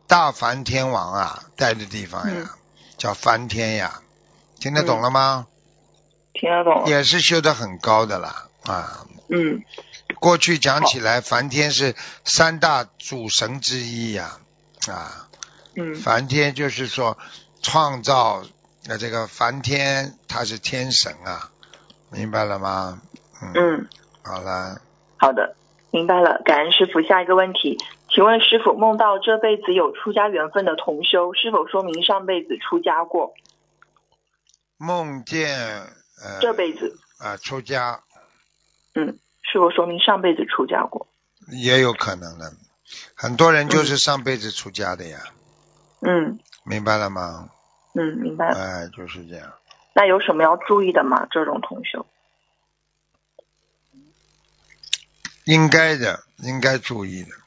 [0.07, 2.55] 大梵天王啊待的地方呀，
[3.05, 4.01] 叫梵天呀，
[4.59, 5.45] 听得懂了吗？
[6.33, 6.87] 听得懂。
[6.87, 9.05] 也是修得很高的啦啊。
[9.29, 9.63] 嗯
[10.19, 14.39] 过去讲起来，梵天是三大主神之一呀，
[14.87, 15.29] 啊，
[15.75, 17.19] 嗯梵天就是说
[17.61, 18.43] 创造
[18.85, 21.51] 那这个梵天他是天神啊，
[22.09, 22.99] 明白了吗？
[23.39, 23.87] 嗯，嗯。
[24.23, 24.81] 好了，
[25.17, 25.55] 好的，
[25.91, 26.41] 明白了。
[26.43, 27.03] 感恩师傅。
[27.03, 27.77] 下一个问题，
[28.15, 33.34] 请问师傅，梦到这辈子有出家缘分的同修，是否说明上辈子出家过？
[34.78, 35.49] 梦见
[36.23, 37.99] 呃这辈子，啊出家
[38.93, 41.08] 嗯，是否说明上辈子出家过？
[41.49, 42.54] 也有可能的，
[43.15, 45.19] 很多人就是上辈子出家的呀，
[45.99, 47.49] 嗯明白了吗？
[47.95, 48.58] 嗯，明白了。
[48.58, 49.54] 哎，就是这样。
[49.93, 51.28] 那有什么要注意的吗？
[51.30, 52.06] 这种同修？
[55.43, 57.41] 应该的，应该注意的，嗯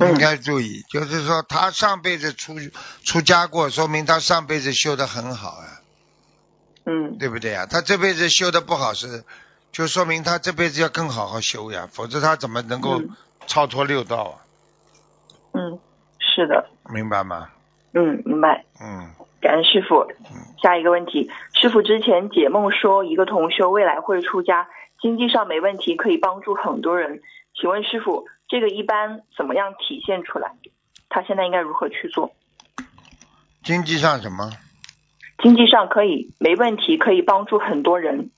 [0.00, 0.82] 应该注意。
[0.90, 2.54] 就是说，他上辈子出
[3.02, 5.80] 出家过，说明他上辈子修的很好啊，
[6.84, 7.66] 嗯对不对呀？
[7.66, 9.24] 他这辈子修的不好是，
[9.72, 13.10] 就说明他这辈子要更好好修呀，否则他怎么能够嗯
[13.46, 14.34] 超脱六道啊？
[15.52, 15.78] 嗯，
[16.18, 17.48] 是的，明白吗？
[17.94, 18.64] 嗯，明白。
[18.80, 19.08] 嗯，
[19.40, 20.52] 感恩师傅嗯。
[20.62, 24.68] 下一个问题，师傅之前解梦说一个同修未来会出家，
[25.00, 27.22] 经济上没问题，可以帮助很多人。
[27.54, 30.52] 请问师傅，这个一般怎么样体现出来？
[31.08, 32.34] 他现在应该如何去做？
[33.64, 34.52] 经济上什么
[35.42, 38.30] 经济上可以没问题，可以帮助很多人。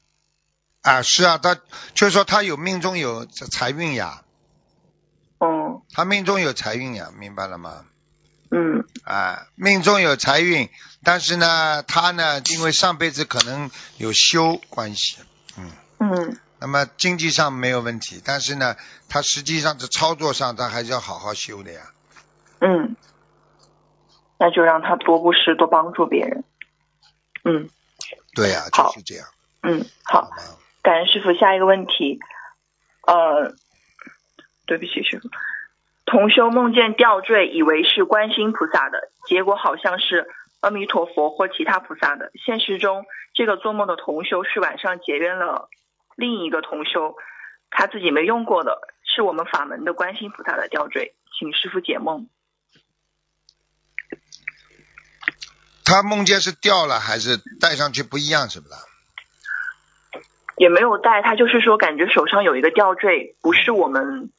[0.83, 1.03] 啊？
[1.03, 1.55] 是啊，他
[1.94, 4.23] 就是说他有命中有财运呀，
[5.38, 7.85] 嗯他命中有财运呀，明白了吗？
[8.51, 10.71] 嗯啊，命中有财运，
[11.05, 15.18] 但是呢，他呢，因为上辈子可能有修关系，
[15.59, 18.77] 嗯，嗯那么经济上没有问题，但是呢，
[19.09, 21.81] 他实际上在操作上，他还是要好好修的呀。
[22.61, 22.97] 嗯，
[24.38, 26.44] 那就让他多布施，多帮助别人。
[27.44, 27.68] 嗯
[28.35, 29.27] 对呀、好就是这样，
[29.62, 30.31] 嗯，好好。
[30.83, 31.33] 感恩师傅。
[31.35, 32.18] 下一个问题，
[33.07, 33.55] 呃，
[34.66, 35.29] 对不起师傅，
[36.07, 40.29] 同修梦见吊坠，以为是观世音菩萨的，结果好像是
[40.61, 42.31] 阿弥陀佛或其他菩萨的。
[42.44, 45.68] 现实中，这个做梦的同修是晚上结缘了
[46.19, 47.15] 另一个同修，
[47.71, 52.29] 他自己没用过的，是我们法门的观世音菩萨的吊坠，请师傅解梦。
[55.85, 58.75] 他梦见是掉了还是戴上去不一样，是不是？
[60.57, 64.33] 也没有戴，他就是说感觉手上有一个吊坠，不是我们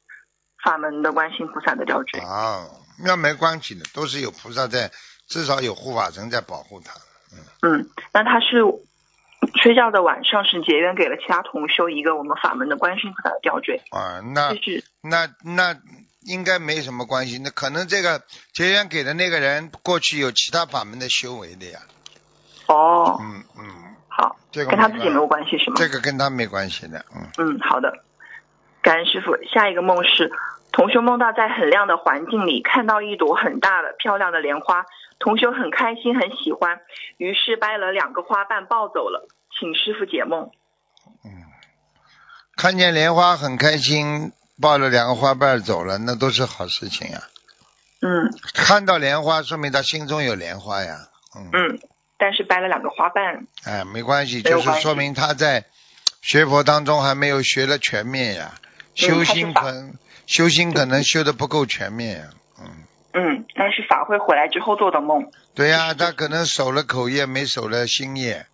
[0.62, 2.20] 法门的观世音菩萨的吊坠。
[2.20, 2.68] 啊，
[3.06, 4.92] 那没关系的，都是有菩萨在，
[5.28, 6.92] 至少有护法神在保护他。
[7.32, 8.64] 嗯嗯，那他是
[9.56, 15.76] 睡觉的晚上是结缘给了其他同修一个我们法门的观世音菩萨的吊坠，啊，那就是那那
[16.22, 18.22] 应该没什么关系，那可能这个
[18.54, 21.80] 结缘给的那个人过去有其他法门的修为的呀。
[22.68, 23.66] 哦，嗯嗯，
[24.08, 25.76] 好，这个跟他自己没有关关系是吗？
[25.78, 27.26] 这个跟他没关系的，嗯。
[27.38, 28.04] 嗯，好的。
[28.82, 29.36] 感恩师傅。
[29.52, 30.32] 下一个梦是，
[30.72, 34.86] 同修梦到在很亮的环境里看到一朵很大的漂亮的莲花，
[35.18, 36.80] 同修很开心很喜欢，
[37.18, 39.28] 于是掰了两个花瓣抱走了，
[39.60, 40.50] 请师傅解梦。
[41.26, 41.44] 嗯
[42.56, 47.22] 看见莲花很开心，抱着两个花瓣走了，那都是好事情呀。
[48.02, 51.10] 嗯看到莲花，说明他心中有莲花呀。
[51.36, 51.80] 嗯，嗯，
[52.18, 53.48] 但是掰了两个花瓣。
[53.64, 55.66] 哎，没关系，就是说明他在
[56.22, 58.56] 学佛当中还没有学的全面呀，
[58.94, 59.94] 修心可能
[60.26, 62.30] 修心可能修的不够全面呀。
[62.60, 65.32] 嗯，嗯，那是法会回来之后做的梦。
[65.54, 68.48] 对呀，他可能守了口业，没守了心业。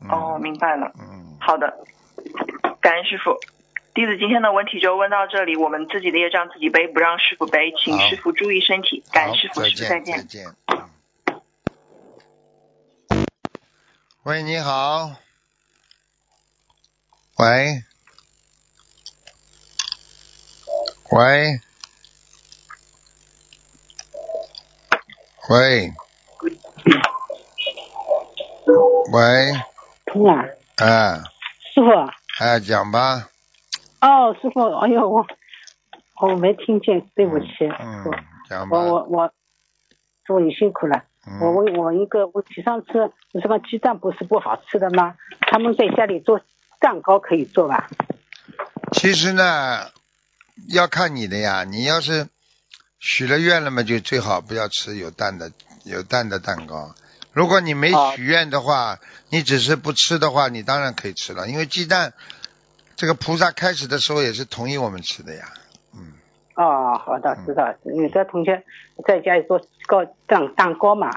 [0.00, 0.92] 嗯、哦，明白了。
[0.98, 1.84] 嗯，好的，
[2.80, 3.38] 感恩师傅。
[3.94, 9.04] 弟子今天的问题就问到这里，我们自己的业障自己背，不让师傅背，请师傅注意身体。
[9.12, 10.46] 感恩师傅，好再师傅再见，再见。
[14.24, 15.12] 喂，你好。
[17.38, 17.84] 喂。
[21.12, 21.60] 喂。
[25.50, 25.92] 喂。
[29.12, 29.52] 喂，
[30.14, 30.44] 通啊，
[30.76, 31.20] 哎
[31.74, 31.90] 师傅，
[32.38, 33.28] 哎，讲吧。
[34.00, 35.26] 哦，师傅，哎呦，我
[36.20, 38.04] 我没听见，对不起，师嗯，，
[38.48, 38.92] 讲吧我。
[38.92, 41.02] 我我，师傅你辛苦了。
[41.40, 45.16] 我嗯，问我一个问题，上次我这个鸡蛋不是不好吃的吗？
[45.40, 46.40] 他们在家里做
[46.78, 47.88] 蛋糕可以做吧？
[48.92, 49.90] 其实呢，
[50.68, 51.64] 要看你的呀。
[51.64, 52.28] 你要是
[53.00, 55.50] 许了愿了嘛，就最好不要吃有蛋的
[55.84, 56.94] 有蛋的蛋糕。
[57.34, 62.14] 如果你没哦许愿的话，你只是不吃的话，你当然可以吃了，因为鸡蛋
[62.96, 65.52] 这个菩萨开始的时候也是同意我们吃的呀。
[65.92, 66.12] 嗯，
[66.54, 67.74] 哦，好的，知道。
[67.82, 68.64] 有的同学
[69.04, 71.10] 在家里做糕蛋蛋糕嘛，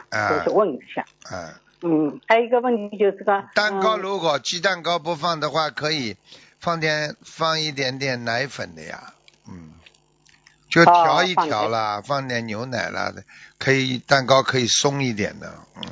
[0.44, 1.06] 就问一下。
[1.32, 6.18] 嗯，嗯，还有一个问题就是这个蛋糕嗯如果鸡蛋糕不放的话，可以
[6.60, 9.14] 放点放一点点奶粉的呀。
[9.48, 9.74] 嗯，
[10.68, 13.14] 就调一哦放奶调啦，放点牛奶啦，
[13.60, 15.54] 可以蛋糕可以松一点的。
[15.76, 15.84] 嗯。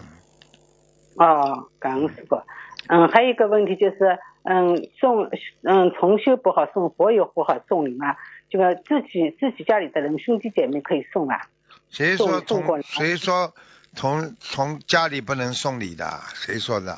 [1.16, 2.42] 哦，感恩师傅。
[2.88, 5.30] 嗯，还有一个问题就是，嗯，送
[5.64, 8.16] 嗯重修不好送，佛友不好送礼嘛。
[8.50, 11.42] 这个自己自己家里的人兄弟姐妹可以送啊。
[11.90, 13.54] 谁说从送送过来谁说
[13.96, 16.20] 从从家里不能送礼的？
[16.34, 16.98] 谁说的？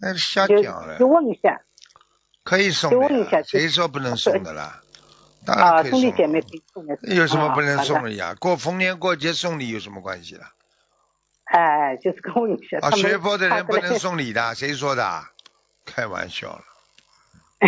[0.00, 1.60] 那是瞎讲了就，问一下。
[2.44, 3.14] 可以送就的就。
[3.14, 4.80] 问一下谁说不能送的啦？
[5.46, 6.98] 啊，当然可以送兄弟姐妹可以送的。
[7.02, 8.36] 有什么不能送的呀？
[8.38, 10.52] 过逢年过节送礼有什么关系啦？
[11.50, 15.22] 哎，就是跟我有些啊，学佛的人不能送礼的，谁说的？
[15.86, 16.62] 开玩笑了。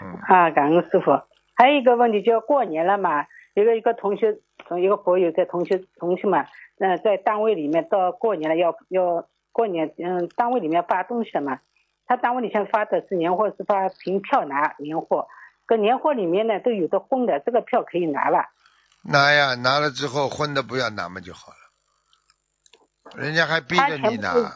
[0.00, 1.20] 嗯啊，感恩师傅。
[1.54, 4.38] 还有一个问题，就要过年了嘛，一个一个同学，
[4.68, 11.58] 从一个佛友在同学同学嘛，那、在单位里面到过年了要要过年，嗯，单位里面发东西了嘛，
[12.06, 15.26] 他单位里面发的是年货，是发凭票拿年货，
[15.66, 18.46] 这年货里面呢都有的荤的，这个票可以拿了。
[19.02, 21.67] 拿呀，拿了之后荤的不要拿嘛就好了。
[23.16, 24.52] 人家还逼着你他全部拿，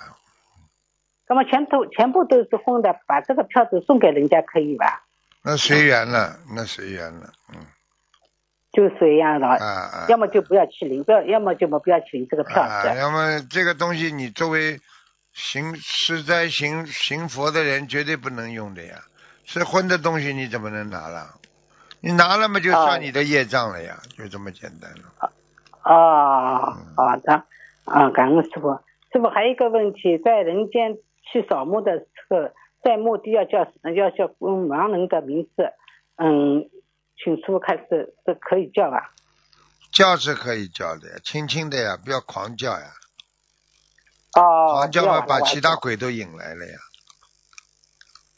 [1.29, 5.05] 那么全都全部都是荤的，把这个票子送给人家可以吧？
[5.43, 7.67] 那随缘了，那随缘了，嗯
[8.73, 10.07] 就随样了，啊啊。
[10.09, 14.81] 要么就不要去领，不要要么就不要去领这个票啊，要么这个东西你作为
[15.33, 19.03] 行是在行行佛的人绝对不能用的呀，
[19.45, 21.35] 是荤的东西你怎么能拿了？
[22.01, 25.31] 你拿了嘛就啊算你的业障了呀，就这么简单了。
[25.85, 27.45] 哦，好的，
[27.85, 28.81] 啊，感恩师傅。
[29.13, 30.97] 师傅还有一个问题，在人间
[31.31, 32.51] 去扫墓的时候，
[32.83, 35.73] 在墓地要叫要叫嗯亡人的名字，
[36.17, 36.71] 嗯，
[37.17, 39.13] 请师傅开始是可以叫吧？
[39.93, 42.93] 叫是可以叫的，轻轻的呀，不要狂叫呀，
[44.35, 46.79] 哦，狂叫嘛不要往外把其他鬼都引来了呀。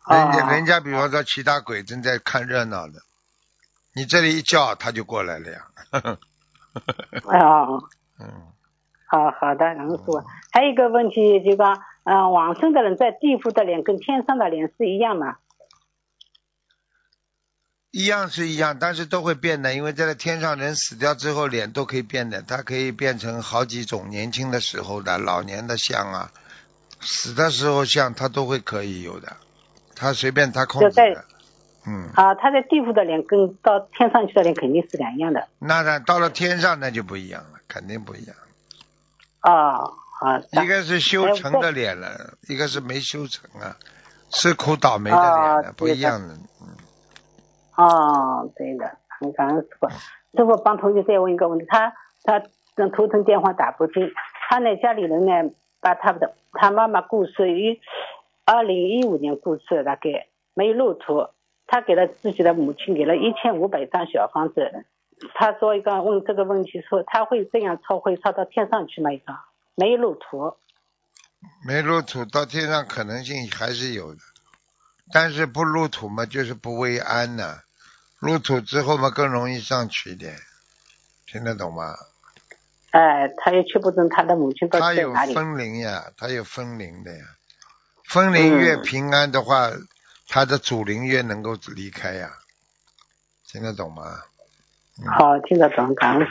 [0.07, 3.00] 哦人家人家比方说其他鬼正在看热闹的，
[3.94, 5.68] 你这里一叫他就过来了呀。
[7.24, 8.52] 哦，嗯，
[9.07, 10.23] 好好的，感恩师傅。
[10.53, 15.37] 还有一个问题，就讲，嗯、往生的人在地府的脸跟天上的脸是一样吗？
[17.90, 26.33] 一样是一样，但是都会变的，因为在这天上人死掉之后，脸都可以变的，它可以变成好几种年轻的时候的、老年的像啊，
[27.01, 29.37] 死的时候像它都会可以有的，
[29.95, 31.25] 它随便它控制的。
[31.87, 35.47] 嗯，啊，他在地府的脸跟到天上去的脸肯定是两样的。
[35.59, 38.35] 那那到了天上那就不一样了，肯定不一样。
[39.44, 40.38] 哦，好。
[40.62, 43.76] 一个是修成的脸了，一个是没修成啊，
[44.30, 46.35] 吃苦倒霉的脸啊了，不一样的。
[46.62, 46.68] 嗯，
[47.76, 49.88] 哦，对的，很感恩师傅。
[49.88, 51.92] 师傅帮同学再问一个问题，他
[52.24, 52.42] 他
[52.76, 54.11] 嗯头疼电话打不进，
[54.48, 57.78] 他呢家里人呢把他的他妈妈过世于
[58.46, 61.28] 二零一五年过世，大概没有路途，
[61.66, 64.87] 他给了自己的母亲给了一千五百张小房子。
[65.35, 69.11] 他说一个问这个问题说他会这样抄会抄到天上去吗？
[69.12, 69.35] 一个
[69.74, 70.57] 没有路途。
[71.66, 74.20] 没入土到天上可能性还是有的，
[75.12, 77.61] 但是不入土嘛，就是不为安呐、
[78.18, 80.38] 入土之后嘛，更容易上去一点，
[81.27, 81.94] 听得懂吗？
[82.92, 85.35] 哎，他也确不准他的母亲到他有底在哪里。
[85.35, 87.24] 分灵呀，他有分灵的呀。
[88.09, 89.70] 分灵越嗯平安的话，
[90.29, 92.38] 他的主灵越能够离开呀，
[93.46, 94.22] 听得懂吗？
[95.02, 96.28] 好，听得懂，感恩师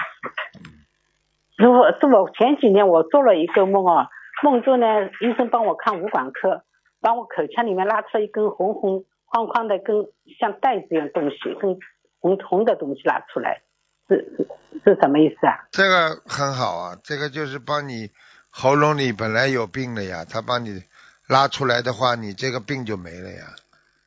[1.67, 1.83] 傅。
[1.99, 4.07] 师傅，前几年我做了一个梦啊，
[4.41, 4.85] 梦中呢，
[5.19, 6.63] 医生帮我看五管科，
[7.01, 10.07] 把我口腔里面拉出来一根红红框框的，跟
[10.39, 11.77] 像带子一样东西，跟
[12.19, 13.61] 红红的东西拉出来，
[14.07, 14.47] 是是
[14.85, 15.67] 是什么意思啊？
[15.71, 18.11] 这个很好啊，这个就是帮你
[18.49, 20.83] 喉咙里本来有病的呀，他帮你
[21.27, 23.43] 拉出来的话，你这个病就没了呀。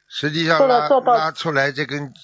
[0.09, 2.15] 实际上拉拉出来这根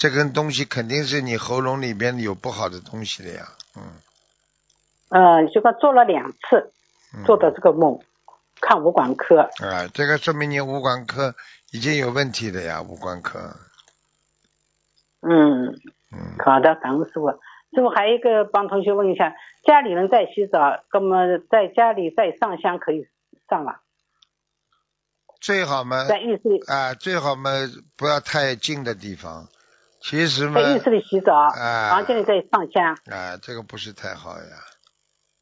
[0.00, 4.00] 这根东西肯定是你喉咙里边有不好的东西的呀，嗯，
[5.10, 6.72] 呃、就说做了两次
[7.14, 8.00] 嗯做的这个梦，
[8.62, 9.42] 看五官科。
[9.42, 11.34] 啊，这个说明你五官科
[11.70, 13.54] 已经有问题的呀，五官科，
[15.20, 15.66] 嗯，
[16.10, 17.28] 嗯，好的，感恩师傅。
[17.74, 19.36] 师傅还有一个帮同学问一下，
[19.66, 23.06] 家里人在洗澡，那么在家里再上香可以
[23.50, 23.76] 上吗？
[25.42, 27.50] 最好嘛，在浴室里，啊，最好嘛
[27.96, 29.46] 不要太近的地方，
[30.00, 32.96] 其实嘛，在浴室里洗澡，啊房间里再上香。
[33.14, 34.44] 啊，这个不是太好呀。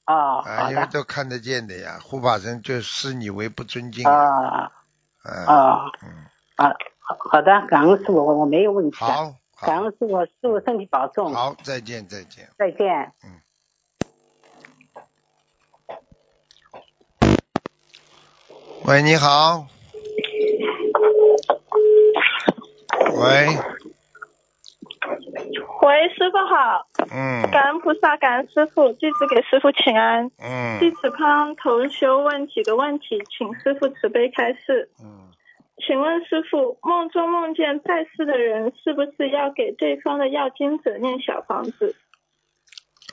[0.07, 4.05] 哦，啊，因为，都看得见的呀，护法神就视你为不尊敬。
[4.09, 4.73] 啊
[5.25, 6.27] 嗯，啊嗯，
[6.57, 8.97] 啊，好好的，感恩师傅，我我没有问题。
[8.97, 12.49] 好，感恩师傅，师傅身体保重，好，再见，再见。
[12.59, 13.13] 再见。
[13.25, 13.41] 嗯
[18.85, 19.67] 喂，你好。
[23.21, 23.59] 喂，
[25.81, 30.27] 喂，师傅好，嗯感恩菩萨，感恩师傅，弟子给师傅请安。
[30.39, 34.91] 嗯弟嗯子帮同修问几个问题，请师傅慈悲开示。
[35.01, 35.31] 嗯，
[35.87, 41.95] 请问师傅，梦中梦见在世的人，是不是要给对方的要经者念小房子？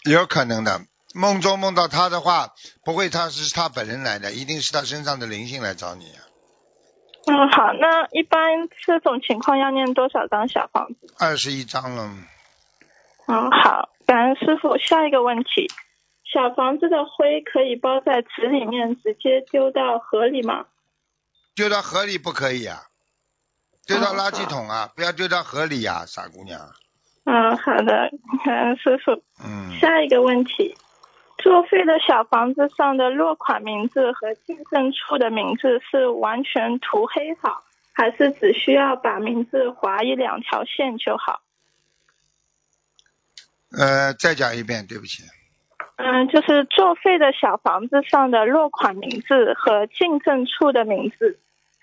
[0.10, 0.82] 有可能的。
[1.14, 2.50] 梦中梦到他的话，
[2.84, 6.20] 不会他是他本人来的，一定是他身上的灵性来找你啊。
[7.28, 11.14] 嗯，好，那一般这种情况要念多少张小房子？
[11.20, 12.10] 二十一张了。
[13.28, 14.78] 嗯，好，感恩师傅。
[14.78, 15.68] 下一个问题，
[16.24, 20.66] 小房子的灰可以包在纸里面，直接丢到河里吗？
[21.56, 22.84] 丢到河里不可以啊，
[23.88, 26.60] 丢到哦垃圾桶啊，不要丢到河里呀、傻姑娘。
[27.24, 28.12] 嗯，好的，
[28.44, 29.14] 感恩师傅。
[29.44, 30.76] 嗯，下一个问题，
[31.40, 37.64] 作废的小房子上的落款名字和进证处的名字是完全涂黑好，
[37.94, 41.42] 还是只需要把名字划一两条线就好？
[43.78, 45.24] 呃，再讲一遍，对不起。
[45.98, 51.40] 嗯，就是作废的小房子上的落款名字和进证处的名字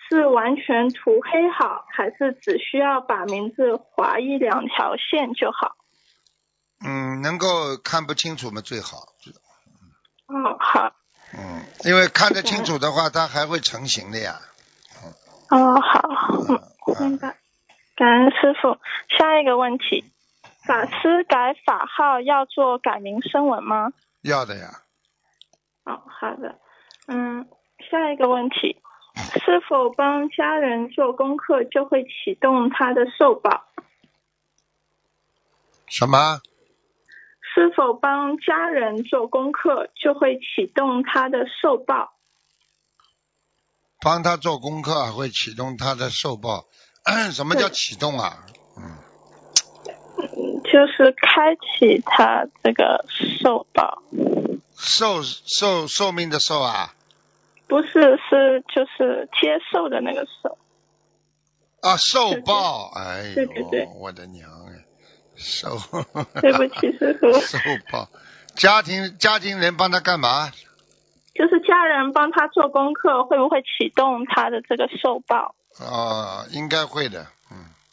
[0.09, 5.77] 是完全涂黑好，还是只需要把名字划一两条线就好？
[6.85, 8.99] 嗯，能够看不清楚嘛最好。
[10.27, 10.93] 哦，好，
[11.33, 14.41] 嗯，因为看得清楚的话，它还会成型的呀。
[15.51, 16.09] 哦，好，
[16.49, 16.61] 嗯，
[17.01, 17.37] 明嗯，白。
[17.97, 18.79] 感恩师傅。
[19.17, 20.05] 下一个问题，
[20.67, 23.93] 法师改法号要做改名声文吗？
[24.23, 24.83] 要的呀。
[25.85, 26.59] 哦，好的。
[27.09, 27.49] 嗯，
[27.91, 28.81] 下一个问题，
[29.45, 33.65] 是否帮家人做功课就会启动他的寿报？
[35.89, 36.41] 什么？
[37.55, 42.15] 是否帮家人做功课就会启动他的寿报？
[44.01, 46.67] 帮他做功课会启动他的寿报。
[47.33, 48.47] 什么叫启动啊？
[48.79, 48.99] 嗯，嗯，
[50.73, 53.05] 就是开启他这个
[53.43, 54.03] 寿报，
[54.75, 56.95] 寿寿寿命的寿啊
[57.67, 60.57] 不是是就是接受的那个寿。
[61.83, 62.91] 啊，寿报。
[62.95, 64.85] 哎呦，对对对我的娘哎，
[65.37, 65.79] 寿。
[66.41, 67.59] 对不起，师傅， 寿
[67.91, 68.09] 报。
[68.55, 70.51] 家庭家庭人帮他干嘛？
[71.35, 75.55] 就是家人帮他做功课，会不会启动他的这个寿报？
[75.79, 77.42] 啊，应该会的，嗯，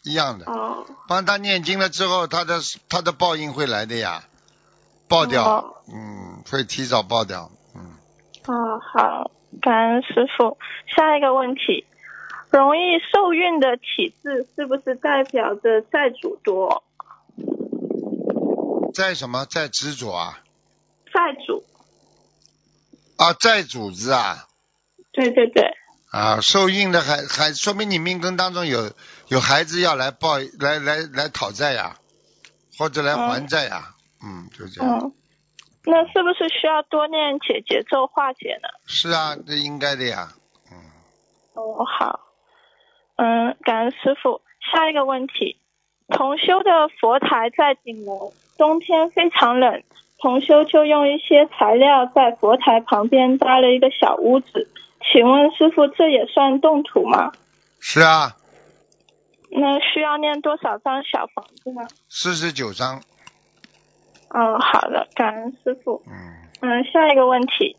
[0.10, 0.46] 一样的。
[0.52, 0.86] 哦。
[1.08, 4.24] 帮他念经了之后，他的他的报应会来的呀，
[5.08, 5.76] 爆掉，哦。
[5.88, 7.94] 嗯，会提早爆掉，嗯，
[8.48, 9.32] 哦，好，
[9.62, 10.58] 感恩师傅。
[10.96, 11.86] 下一个问题，
[12.52, 16.84] 容易受孕的体质是不是代表着债主多？
[18.94, 19.46] 在什么？
[19.46, 20.40] 在执着啊？
[21.12, 21.64] 债主，
[23.18, 24.48] 啊，债主子啊，
[25.12, 25.74] 对对对，
[26.12, 28.92] 啊，受孕的还还说明你命根当中有
[29.30, 31.96] 有孩子要来报来来来讨债呀，
[32.78, 35.14] 或者来还债呀，嗯，就这样，嗯，
[35.86, 38.68] 那是不是需要多念解节奏化解呢？
[38.86, 40.30] 是啊，这应该的呀，
[40.72, 40.78] 嗯，
[41.54, 42.20] 哦，好，
[43.16, 44.42] 嗯，感恩师傅。
[44.72, 45.58] 下一个问题，
[46.10, 49.84] 同修的佛台在顶楼，冬天非常冷，
[50.20, 54.70] 同修就用一些材料在佛台旁边搭了一个小屋子。
[55.12, 57.32] 请问师傅，这也算动土吗？
[57.80, 58.36] 是啊，
[59.52, 61.82] 那需要念多少张小房子呢？
[62.08, 63.02] 四十九张，
[64.30, 66.02] 嗯，好的，感恩师傅。
[66.08, 66.14] 嗯，
[66.62, 67.76] 嗯，下一个问题，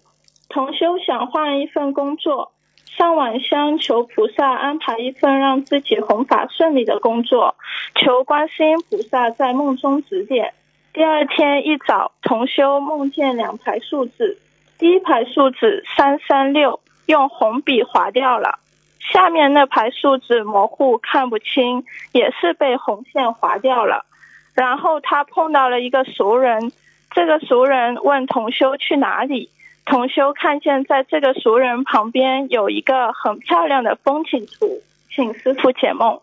[0.49, 2.53] 同修想换一份工作，
[2.87, 7.55] 上晚香求菩萨安排一份让自己弘法顺利的工作，
[7.95, 10.55] 求观世音菩萨在梦中指点。
[10.93, 14.41] 第二天一早，同修梦见两排数字，
[14.77, 18.59] 第一排数字三三六用红笔划掉了，
[19.01, 24.07] 下面那排数字模糊看不清，也是被红线划掉了。
[24.53, 26.71] 然后他碰到了一个熟人，
[27.11, 29.51] 这个熟人问同修去哪里，
[29.87, 34.83] 同修看见在这个熟人旁边有一个很漂亮的风景图，
[35.15, 36.21] 请师傅解梦。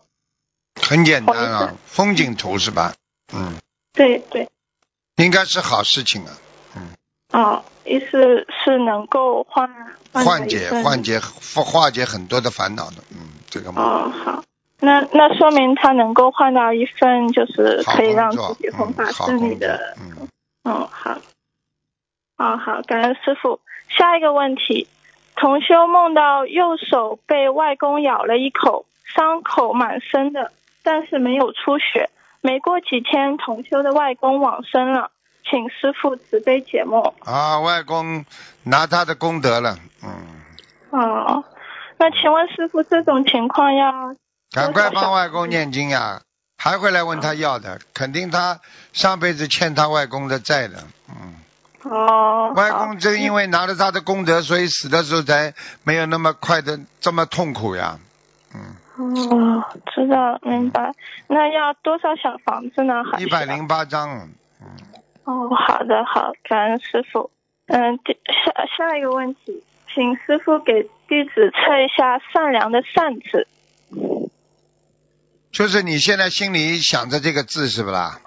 [0.80, 2.94] 很简单啊，风景图是吧？
[3.34, 3.58] 嗯，
[3.92, 4.48] 对对，
[5.16, 6.32] 应该是好事情啊，
[7.32, 9.68] 哦，意思是能够换
[10.12, 11.20] 缓解一份缓解
[11.54, 13.18] 化解很多的烦恼的，嗯，
[13.50, 14.42] 这个梦哦，好，
[14.80, 20.28] 那那说明他能够换到一份就是可以让自己弘法顺利的嗯，
[20.64, 21.18] 嗯，好。
[22.38, 23.60] 哦，好，感恩师傅。
[23.88, 24.86] 下一个问题，
[25.34, 30.52] 同修梦到右手被外公咬了一口，伤口蛮深的，
[30.84, 32.10] 但是没有出血。
[32.40, 35.10] 没过几天，同修的外公往生了，
[35.48, 37.02] 请师傅慈悲解梦。
[37.24, 38.24] 啊，外公
[38.64, 40.10] 拿他的功德了，嗯，
[40.90, 41.44] 哦，
[41.98, 44.14] 那请问师傅，这种情况要
[44.52, 46.20] 赶快帮外公念经呀，
[46.56, 48.60] 还会来问他要的，肯定他
[48.92, 51.34] 上辈子欠他外公的债的，嗯，
[51.90, 57.98] 哦，外公正因为拿了他的功德，所以死的时候才没有那么快的这么痛苦呀，
[58.54, 58.76] 嗯，
[59.30, 60.92] 哦，知道明白。
[61.28, 62.94] 那要多少小房子呢？
[63.18, 64.28] 一百零八章，
[65.28, 67.30] 哦，好的，好，感恩师傅。
[67.66, 69.62] 嗯，第下下一个问题，
[69.92, 73.46] 请请师傅给弟子测一下善良的善字。
[75.52, 78.22] 就是你现在心里想着这个字是不啦？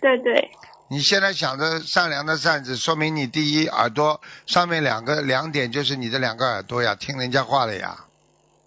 [0.00, 0.50] 对对，
[0.88, 8.06] 你现在想着善良的善字，说明你第一耳朵上面两个两点就是你的两个耳朵呀，听人家话了呀。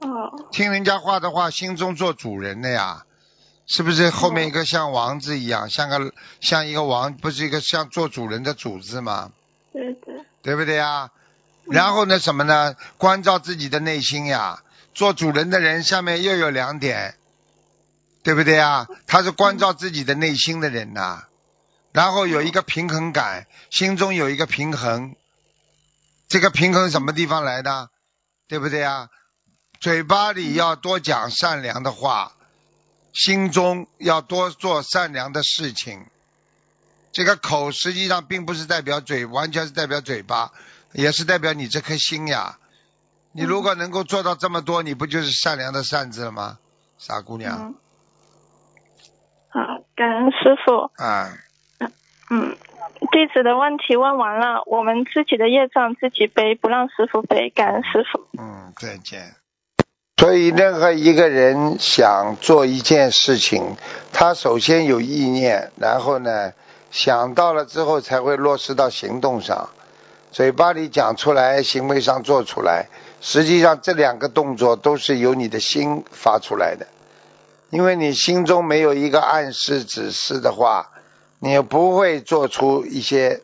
[0.02, 3.06] 哦，听人家话的话，心中做主人的呀，
[3.66, 4.10] 是不是？
[4.10, 9.32] 后面一个像王字一样，像个像一个王，不是一个像做主人的主字吗？
[9.72, 11.12] 对对，对不对呀？
[11.66, 12.76] 然后呢，什么呢？
[12.98, 14.62] 关照自己的内心呀。
[14.94, 17.16] 做主人的人下面又有两点，
[18.22, 18.88] 对不对呀？
[19.08, 21.24] 他是关照自己的内心的人呐。
[21.94, 25.16] 然后有一个平衡感，心中有一个平衡。
[26.28, 27.90] 这个平衡什么地方来的？
[28.48, 29.10] 对不对呀？
[29.80, 32.34] 嘴巴里要多讲善良的话，
[33.14, 36.06] 心中要多做善良的事情。
[37.12, 40.52] 这个口实际上并不是代表嘴，完全是代表嘴巴，
[40.92, 42.58] 也是代表你这颗心呀。
[43.32, 46.58] 你如果能够做到这么多，你不就是善良的善字了吗？
[46.98, 47.76] 傻姑娘嗯。
[49.50, 50.92] 好，感恩师傅。
[51.04, 51.38] 啊，
[52.30, 52.58] 嗯，
[53.12, 57.50] 弟子的问题问完了，我们自己的业障自己背，不让师傅背。
[57.50, 58.26] 感恩师傅。
[58.42, 59.36] 嗯，再见。
[60.18, 63.76] 所以，任何一个人想做一件事情，
[64.14, 66.54] 他首先有意念，然后呢，
[66.92, 69.70] 想到了之后才会落实到行动上。
[70.32, 72.88] 嘴巴里讲出来，行为上做出来，
[73.22, 76.88] 实际上这两个动作都是由你的心发出来的。
[77.70, 80.92] 因为你心中没有一个暗示指示的话，
[81.40, 83.42] 你不会做出一些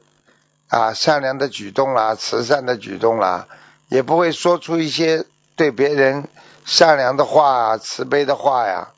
[0.69, 3.47] 啊善良的举动啦、慈善的举动啦，
[3.89, 6.27] 也不会说出一些对别人
[6.69, 8.89] 善良的话、慈悲的话呀。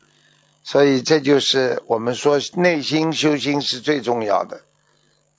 [0.63, 4.61] 所以这就是我们说内心修心是最重要的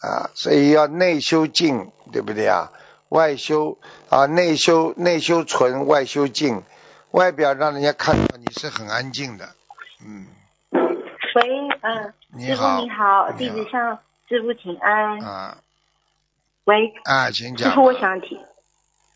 [0.01, 2.73] 啊，所以要内修静，对不对啊？
[3.09, 3.79] 外修
[4.09, 6.63] 啊，内修内修纯，外修静，
[7.13, 9.51] 外表让人家看到你是很安静的，
[10.05, 10.27] 嗯，
[10.73, 11.43] 喂，
[11.83, 12.15] 嗯，
[12.45, 15.21] 师傅你好，你好，弟子向师傅请安。
[15.21, 15.59] 啊
[16.65, 17.77] 喂，啊，请讲师。
[17.77, 18.41] 傅，我想提，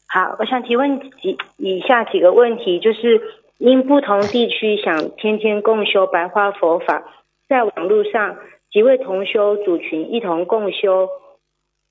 [0.09, 3.21] 好，我想提问几以下几个问题，就是
[3.59, 7.03] 因不同地区想天天共修白话佛法，
[7.49, 8.37] 在网络上
[8.71, 11.09] 几位同修组群一同共修，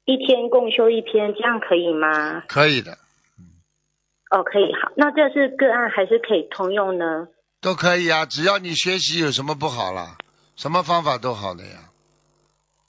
[0.05, 2.43] 一天共修一篇，这样可以吗？
[2.47, 2.97] 可以的，
[4.31, 7.27] 哦，可以，好，那这是个案还是可以通用呢？
[7.61, 10.17] 都可以啊，只要你学习有什么不好啦？
[10.55, 11.91] 什么方法都好的呀。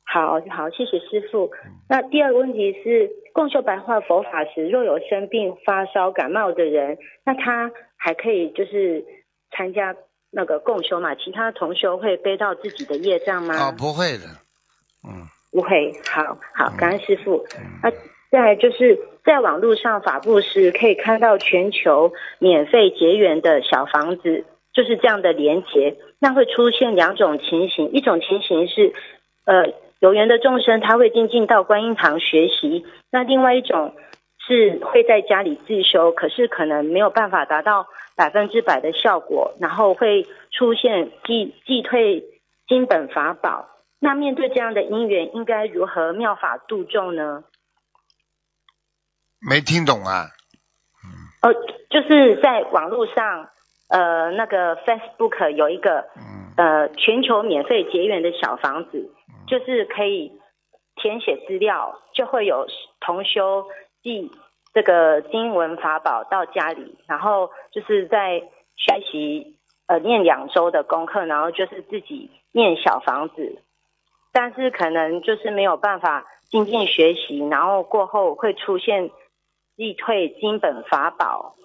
[0.09, 1.51] 好好，谢谢师傅。
[1.89, 9.05] 那第二个问题是，共修白话佛法时，若有生病、发烧、感冒的人，那他还可以就是
[9.51, 9.97] 参加
[10.31, 11.15] 那个共修嘛？
[11.17, 13.55] 其他同修会背到自己的业障吗？
[13.57, 14.25] 哦，不会的，
[15.07, 15.93] 嗯，不会。
[16.09, 17.45] 好好，感恩师傅。
[17.83, 17.91] 那
[18.31, 25.97] 再来就是在网络上法布施可以看到全球免费结缘的小房子，就是这样的连结。
[26.21, 28.93] 那会出现两种情形，一种情形是，
[29.45, 33.95] 呃，有缘的众生他会进进到观音堂学习，那另外一种
[34.47, 42.25] 是会在家里自修，可是可能没有办法达到百分之百的效果，然后会出现击击退
[42.69, 43.69] 金本法宝。
[43.99, 47.45] 那面对这样的因缘，应该如何妙法度众呢？
[49.41, 50.27] 没听懂啊？
[51.43, 51.53] 哦，
[51.89, 53.49] 就是在网络上，
[53.89, 59.11] 呃，那个 Facebook 有一个嗯呃全球免费结缘的小房子，
[59.47, 60.33] 就是可以
[60.97, 62.67] 填写资料，就会有
[63.01, 63.67] 同修
[64.03, 64.31] 寄
[64.75, 68.41] 这个经文法宝到家里，然后就是在
[68.77, 73.63] 学习呃念两周的功课，然后就是自己念小房子，
[74.33, 79.11] 但是可能就是没有办法精进学习，然后过后会出现
[79.77, 81.57] 击退金本法宝，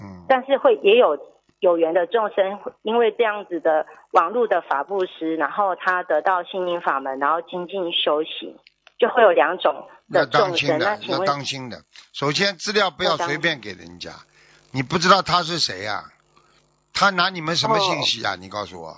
[0.00, 1.16] 嗯，但是会也有
[1.60, 8.58] 有缘的众生，因为这样子的网络的法布施，然后他得到心灵法门，然后精进修行，
[8.98, 10.78] 就会有两种要的众生。
[10.78, 11.84] 当心的要问，当心的。
[12.12, 14.12] 首先，资料不要随便给人家，
[14.72, 16.10] 你不知道他是谁呀、
[16.94, 18.36] 他拿你们什么信息啊？
[18.36, 18.96] 你告诉我，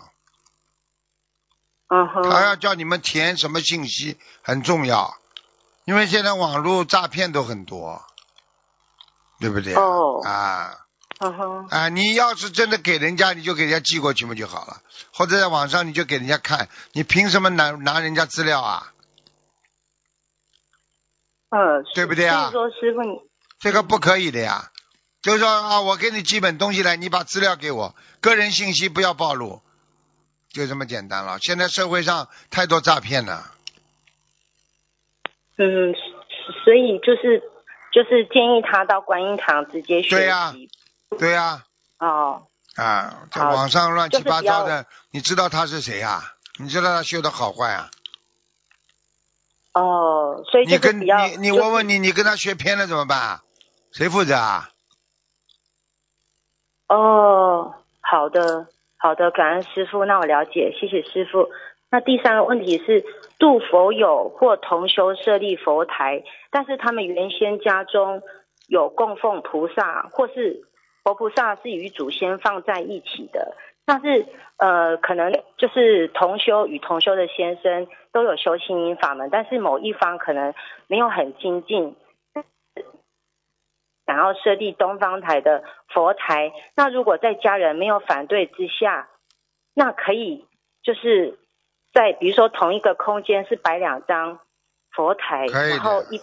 [1.88, 5.16] 嗯哼，他要叫你们填什么信息很重要，
[5.84, 8.02] 因为现在网络诈骗都很多，
[9.40, 9.74] 对不对？
[9.74, 10.78] 哦啊
[11.70, 11.88] 啊！
[11.88, 18.92] 你要是真的给人家，你就给人家寄过去嘛就好了，或者在网上你就给人家看，你凭什么拿拿人家资料啊？
[21.50, 23.20] 嗯，对不对啊说师傅你，
[23.60, 24.70] 这个不可以的呀。
[25.20, 29.62] 就是说啊，我给你寄本东西来，你把资料给我，个人信息不要暴露，
[30.48, 31.38] 就这么简单了。
[31.38, 33.52] 现在社会上太多诈骗了，
[35.58, 35.94] 嗯，
[36.64, 37.40] 所以就是
[37.92, 40.10] 就是建议他到观音堂直接学习。
[40.16, 40.52] 对呀
[41.18, 41.64] 对呀、
[41.98, 42.46] 哦，
[42.76, 46.22] 啊，在网上乱七八糟的，你知道他是谁呀、
[46.58, 47.90] 你知道他修的好坏啊？
[49.74, 51.06] 哦，所以你跟你
[51.38, 53.40] 你就是我问你，你跟他学偏了怎么办？
[53.90, 54.68] 谁负责啊？
[56.88, 58.66] 哦，好的，
[58.98, 61.48] 好的，感恩师傅，那我了解，谢谢师傅。
[61.90, 63.04] 那第三个问题是，
[63.38, 68.22] 度佛友或同修设立佛台，但是他们原先家中
[68.66, 70.62] 有供奉菩萨，或是
[71.04, 74.24] 佛菩萨是与祖先放在一起的，但是
[74.56, 80.54] 呃，可能就是同修与同修的先生都有修心灵法门，但是某一方可能
[80.86, 81.96] 没有很精进，
[84.06, 89.08] 想要设立东方台的佛台，那如果在家人没有反对之下，
[89.74, 90.46] 那可以
[90.84, 91.40] 就是
[91.92, 94.38] 在比如说同一个空间是摆两张
[94.92, 96.20] 佛台，然后一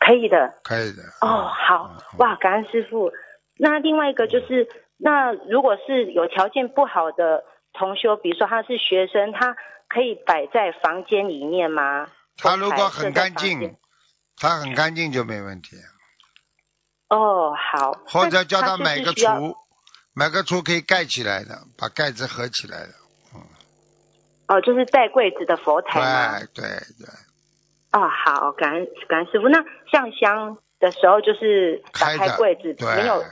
[0.00, 1.02] 可以的可以的。
[1.20, 3.12] 哦，好哇，感恩师傅。
[3.56, 9.56] 那另外一个就是，那如果是有条件不好的同修，比如说他是学生，他
[9.88, 12.08] 可以摆在房间里面吗？
[12.36, 13.76] 他如果很干净，
[14.36, 15.76] 他很干净就没问题。
[17.08, 17.92] 哦，好。
[18.06, 19.54] 或者叫他就买个橱，
[20.14, 22.92] 买个橱可以盖起来的，把盖子合起来的。
[24.46, 26.38] 哦，就是带柜子的佛台吗？
[26.38, 26.64] 对对
[26.98, 27.08] 对，
[27.92, 29.48] 哦，好，感恩感恩师傅。
[29.48, 33.24] 那上香的时候就是打开柜子，对没有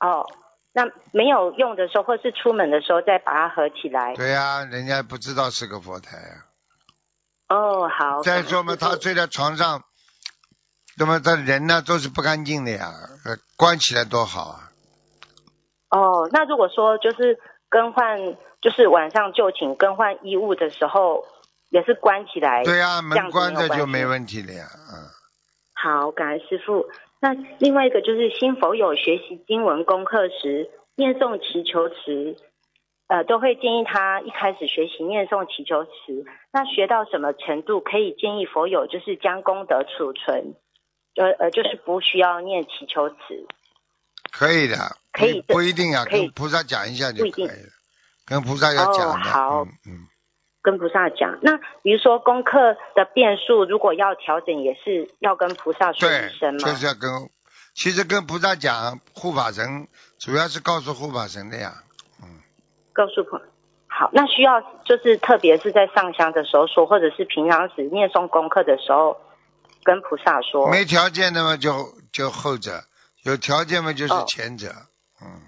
[0.00, 0.26] 哦。
[0.72, 4.14] 那没有用的时候，或是出门的时候再把它合起来。
[4.14, 6.46] 对呀、人家不知道是个佛台啊。
[7.48, 8.22] 哦，好。
[8.22, 9.82] 再说嘛，他睡在床上，
[10.96, 12.92] 那么他人呢都是不干净的呀，
[13.24, 14.70] 呃，关起来多好啊。
[15.90, 18.18] 哦，那如果说就是更换，
[18.60, 21.24] 就是晚上就寝更换衣物的时候，
[21.70, 22.62] 也是关起来。
[22.62, 24.68] 对呀、这样子门关着就没问题了呀。
[24.92, 25.08] 嗯，
[25.74, 26.86] 好，感恩师傅。
[27.20, 32.36] 那另外一个就是新佛友学习经文功课时，念诵祈求词，
[33.08, 35.90] 呃，都会建议他一开始学习念诵祈求词。
[36.52, 40.54] 那学到什么程度，可以建议佛友就是将功德储存，
[41.16, 43.16] 呃呃，就是不需要念祈求词。
[44.30, 44.76] 可以的，
[45.10, 47.52] 可以不不一定啊，跟菩萨讲一下就可以了。
[48.24, 49.14] 跟菩萨要讲的。
[49.14, 50.06] 哦好嗯嗯，
[50.62, 51.38] 跟菩萨讲。
[51.42, 56.58] 那比如说功课的变数，如果要调整，也是要跟菩萨说一声，吗？
[56.60, 57.10] 就是要跟，
[57.74, 59.88] 其实跟菩萨讲，护法神
[60.18, 61.82] 主要是告诉护法神的呀。
[62.22, 62.28] 嗯
[62.92, 63.40] 告诉菩
[63.86, 69.16] 好，那需要就是特别是在上香的时候说，或者是平常时念诵功课的时候
[69.84, 70.68] 跟菩萨说。
[70.70, 71.70] 没条件的嘛，就
[72.12, 72.72] 就后者；
[73.24, 74.68] 有条件嘛，就是哦前者。
[75.22, 75.42] 嗯，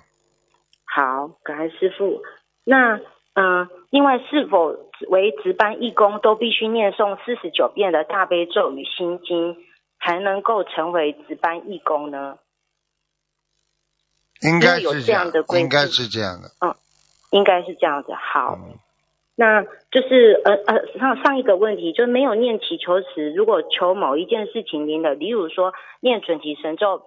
[0.85, 2.23] 好，感恩师傅。
[2.65, 2.97] 那
[3.35, 4.77] 嗯、呃另外是否
[5.09, 9.57] 为值班义工都必须念诵四十九遍的大悲咒与心经，
[10.01, 12.39] 才能够成为值班义工呢？
[14.43, 16.49] 应该有是这样的规应该是这样的。
[16.61, 16.75] 嗯
[17.33, 18.13] 应该是这样子。
[18.13, 18.75] 好，嗯
[19.37, 27.03] 那就是呃呃上上一个问题，就是没有念祈求词，如果求某一件事情您的，例如说念准提神咒，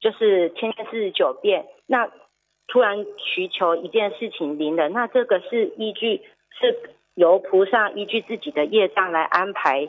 [0.00, 2.10] 就是天天四十九遍，那
[2.70, 6.22] 突然祈求一件事情灵的，那这个是依据
[6.58, 9.88] 是由菩萨依据自己的业障来安排，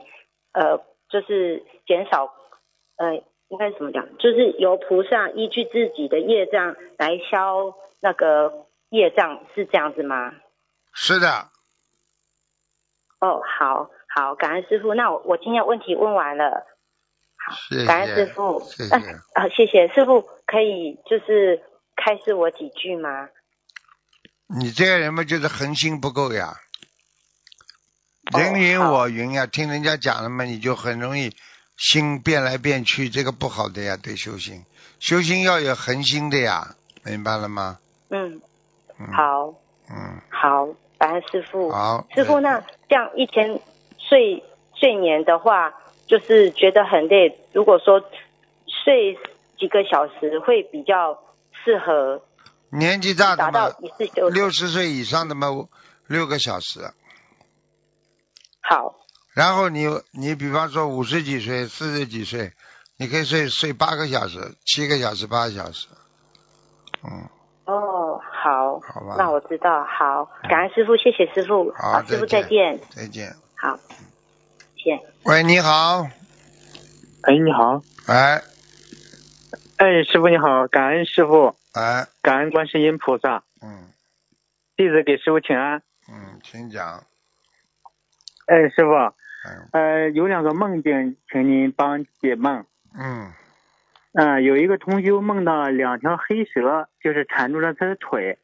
[0.52, 2.34] 呃，就是减少
[2.98, 10.34] 呃应该怎么讲，就是由菩萨依据自己的业障来消那个业障，是这样子吗？
[10.94, 11.28] 是的，
[13.20, 14.94] 哦，好好，感恩师傅。
[14.96, 16.66] 那我我今天问题问完了，
[17.70, 17.86] 谢谢。
[17.86, 18.60] 感恩师傅。
[18.62, 18.96] 谢谢。
[19.36, 21.62] 啊，谢谢师傅，可以就是
[22.04, 23.30] 开示我几句吗？
[24.48, 26.56] 你这个人嘛，就是恒心不够呀。
[28.34, 31.36] 哦人云我云呀，听人家讲了嘛，你就很容易
[31.78, 33.98] 心变来变去，这个不好的呀。
[34.02, 34.66] 对修行，
[35.00, 37.80] 修行要有恒心的呀，明白了吗？
[38.10, 38.42] 嗯，
[39.00, 39.54] 嗯，，好
[39.90, 41.72] 嗯，好，感恩师傅。
[41.72, 42.08] 好。
[42.16, 43.60] 师傅，那这样一天
[43.98, 44.44] 睡
[44.76, 45.74] 睡眠的话，
[46.08, 47.38] 就是觉得很累。
[47.54, 48.00] 如果说
[48.68, 49.18] 睡
[49.60, 51.20] 几个小时，会比较
[51.64, 52.22] 适合
[52.70, 53.76] 年纪大的达到嘛。
[54.32, 55.48] 六十岁以上的嘛，
[56.08, 56.92] 六个小时。
[58.62, 58.96] 好，
[59.34, 62.54] 然后你你比方说五十几岁、四十几岁，
[62.98, 65.88] 你可以睡睡八个小时、七个小时、八个小时。
[67.04, 67.28] 嗯，
[67.66, 69.16] 哦，好，好吧。
[69.18, 69.84] 那我知道。
[69.84, 71.74] 好，感恩师傅，谢谢师傅。
[71.76, 72.80] 好师傅再再见。
[72.90, 73.36] 再见。
[73.56, 73.78] 好，
[74.78, 75.02] 谢谢。
[75.24, 76.08] 喂，你好，
[77.24, 78.42] 哎，你好，哎
[79.82, 83.90] 哎，师傅你好，感恩师傅，哎，感恩观世音菩萨，嗯
[84.78, 85.82] 弟子给师傅请安。
[86.08, 87.04] 嗯，请讲。
[88.46, 92.64] 哎，师傅，嗯呃，有两个梦境，请您帮解梦。
[92.94, 93.32] 嗯，
[94.14, 98.38] 嗯、有一个同修梦到两条黑蛇，就是缠住了他的腿，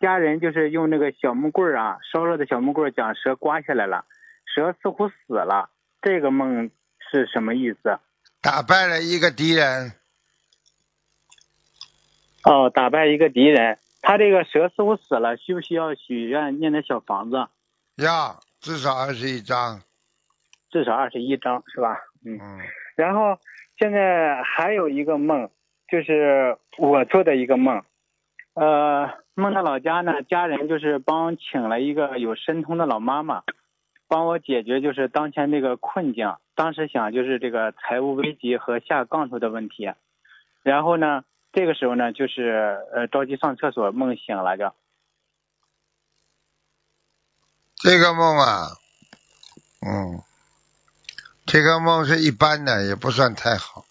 [0.00, 4.04] 家人就是用那个小木棍儿啊，烧热的小木棍儿将蛇刮下来了，
[4.44, 5.68] 蛇似乎死了。
[6.00, 6.70] 这个梦
[7.10, 7.98] 是什么意思？
[8.40, 9.90] 打败了一个敌人，
[12.48, 17.48] 哦，打败一个敌人，他这个蛇似乎死了，需不需要许愿念的小房子？
[17.96, 19.80] 呀至少二十一张。
[20.70, 21.98] 至少二十一张是吧？
[22.24, 22.38] 嗯。
[22.40, 22.60] 嗯，
[22.94, 23.38] 然后
[23.78, 25.50] 现在还有一个梦，
[25.88, 27.82] 就是我做的一个梦，
[28.54, 33.42] 呃，梦到老家呢，家人就是帮请了一个有神通的老妈妈，
[34.06, 36.34] 帮我解决就是当前这个困境。
[36.54, 39.90] 当时想就是这个财务危机和下杠头的问题，
[40.62, 41.24] 然后呢，
[41.56, 44.74] 这个时候呢，就是呃着急上厕所，梦醒了就。
[47.76, 48.66] 这个梦啊，
[49.80, 50.20] 嗯，
[51.46, 53.86] 这个梦是一般的，也不算太好，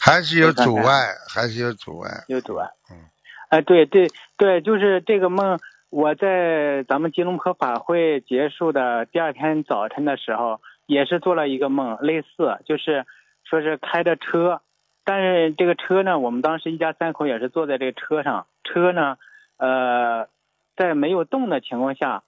[0.00, 2.24] 还是有阻碍，还是有阻碍。
[2.26, 2.68] 有阻碍。
[2.90, 3.06] 嗯。
[3.50, 5.60] 哎、对对对，就是这个梦，
[5.90, 13.06] 我在咱们吉隆坡法会结束的第二天早晨的时候，也是做了一个梦，类似，就是
[13.44, 14.60] 说是开着车，
[15.04, 19.18] 但是这个车呢，我们当时一家三口也是坐在这个车上，车呢，
[19.58, 20.28] 呃，
[20.76, 22.22] 在没有动的情况下，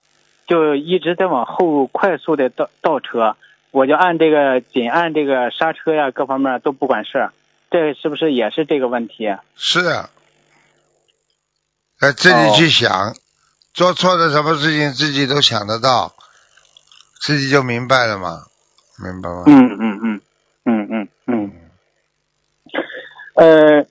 [0.47, 3.37] 就一直在往后快速的倒倒车，
[3.71, 7.33] 我就按这个紧按这个刹车呀，各方面都不管事儿，
[7.71, 9.35] 这是不是也是这个问题？
[9.57, 10.11] 是啊，
[12.01, 13.15] 哎，自己去想，
[13.73, 16.15] 做错的什么事情自己都想得到，
[17.21, 18.43] 自己就明白了嘛，
[19.03, 19.45] 明白吗？
[19.47, 21.53] 嗯嗯嗯嗯。
[23.37, 23.83] 呃，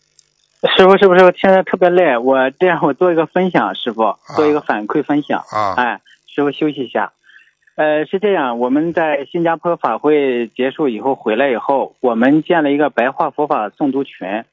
[0.75, 2.17] 师傅，是不是现在特别累？
[2.17, 5.43] 我这样，我做一个分享，师傅做一个反馈分享。
[5.51, 7.13] 啊，哎，师傅休息一下。
[7.75, 14.45] 呃，是这样，我们在新加坡法会结束以后回来以后，我们建了一个白话佛法诵读群。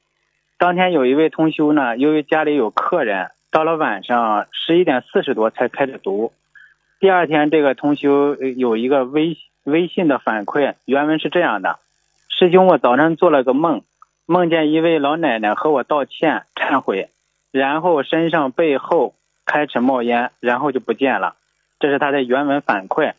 [0.59, 6.33] 当天有一位同修呢，由于家里有客人，到了晚上十一点四十多才开始读。
[6.99, 11.79] 第二天，这个同修呃有一个微微信的反馈，原文是这样的：
[12.29, 13.81] 师兄，我早上做了个梦，
[14.25, 17.09] 梦见一位老奶奶和我道歉忏悔，
[17.51, 19.15] 然后身上背后
[19.45, 21.35] 开始冒烟，然后就不见了。
[21.79, 23.13] 这是他的原文反馈。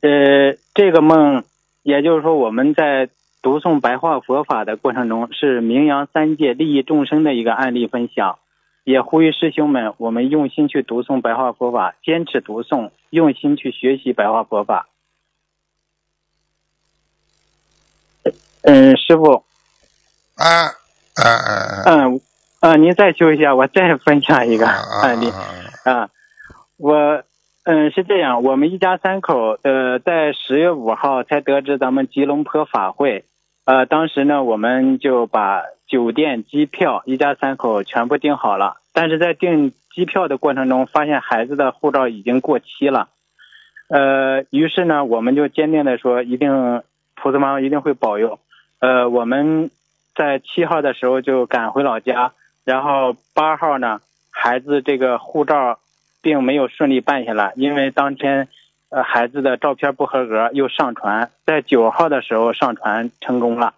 [0.00, 1.44] 呃，这个梦，
[1.82, 3.10] 也就是说我们在
[3.42, 8.38] 读诵白话佛法的过程中，是名扬三界、利益众生的一个案例分享。
[8.84, 14.88] 也呼吁师兄们，我们用心去读诵白话佛法，坚持读诵，用心去学习白话佛法。
[18.62, 19.44] 嗯，师傅，
[20.38, 20.70] 啊
[21.16, 21.82] 啊啊啊！
[21.86, 22.20] 嗯，
[22.60, 24.66] 啊，您再休息一下，我再分享一个
[25.02, 25.32] 案例。
[25.84, 26.08] 啊，
[26.76, 27.22] 我
[27.64, 33.24] 嗯是这样，我们一家三口呃在十月五号才得知咱们吉隆坡法会，
[33.64, 43.08] 呃当时呢我们就把酒店、机票一家三口全部订好了，但是在订机票的过程中，发现孩子的护照已经过期了，
[43.88, 46.82] 呃于是呢我们就坚定的说，一定
[47.16, 48.38] 菩萨妈妈一定会保佑，
[48.80, 49.70] 呃我们
[50.18, 52.32] 在七号的时候就赶回老家，
[52.64, 54.00] 然后八号呢
[54.30, 55.78] 孩子这个护照
[56.20, 58.48] 并没有顺利办下来，因为当天
[58.90, 63.74] 呃孩子的照片不合格，又上传，在九号的时候上传成功了。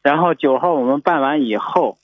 [0.00, 1.98] 然后九号我们办完以后，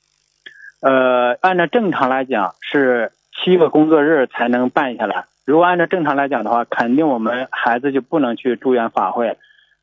[0.81, 5.23] 呃，按照正常来讲是七个工作日才能办下来。
[5.45, 9.37] 如果按照正常来讲的话，肯定我们孩子就不能去住院法会。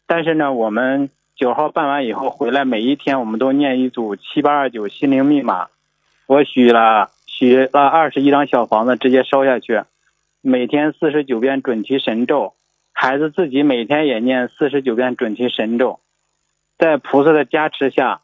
[0.06, 5.68] 但是呢，我们九号办完以后回来，每一天我们都念一组七八二九心灵密码。
[6.26, 9.82] 我许了许了二十一张小房子，直接烧下去。
[10.40, 12.54] 每天四十九遍准提神咒，
[12.92, 16.00] 孩子自己每天也念四十九遍准提神咒。
[16.78, 18.20] 在菩萨的加持下，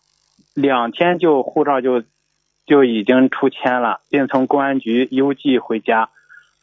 [0.54, 2.02] 两天就护照就
[2.66, 6.10] 就已经出签了，并从公安局邮寄回家。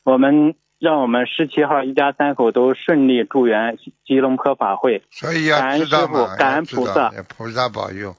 [0.03, 5.03] 我们让我们十七号一家三口都顺利祝愿吉隆坡法会。
[5.11, 8.15] 所以要感恩知道师傅嘛，感恩菩萨菩萨保佑，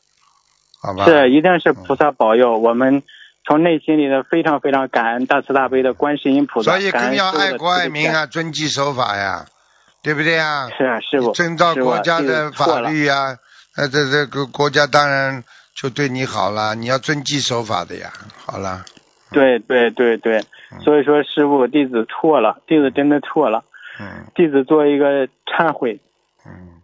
[0.83, 1.05] 好吧？
[1.05, 2.59] 是，一定是菩萨保佑。
[2.59, 3.03] 我们
[3.47, 9.47] 从内心里的非常非常感恩大慈大悲的观世音菩萨，所以更要爱国爱民啊，遵纪守法呀，
[10.03, 10.69] 对不对呀？
[10.77, 13.39] 是啊，师傅，遵照国家的法律呀，
[13.77, 15.45] 那，这这个国家当然
[15.75, 18.13] 就对你好了，你要遵纪守法的呀。
[18.45, 18.85] 好了，
[19.31, 20.45] 对对对对，嗯
[20.85, 23.65] 所以说师傅弟子错了，弟子真的错了，
[24.01, 25.99] 嗯弟子做一个忏悔。
[26.47, 26.83] 嗯，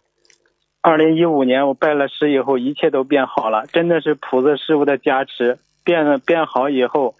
[0.81, 7.15] 二零一五年我拜了师以后，一切都变好了，真的是菩萨师傅的加持，变了变好以后，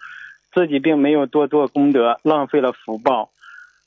[0.52, 3.30] 自己并没有多做功德，浪费了福报，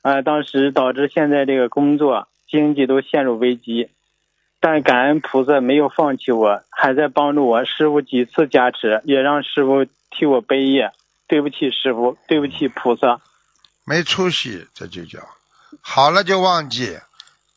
[0.02, 3.90] 呃，当时导致现在这个工作经济都陷入危机，
[4.60, 7.66] 但感恩菩萨没有放弃我，还在帮助我。
[7.66, 10.92] 师傅几次加持，也让师傅替我背业。
[11.30, 13.22] 对不起，师傅，对不起菩萨。
[13.86, 15.20] 没出息，这就叫
[15.80, 17.00] 好了就忘记，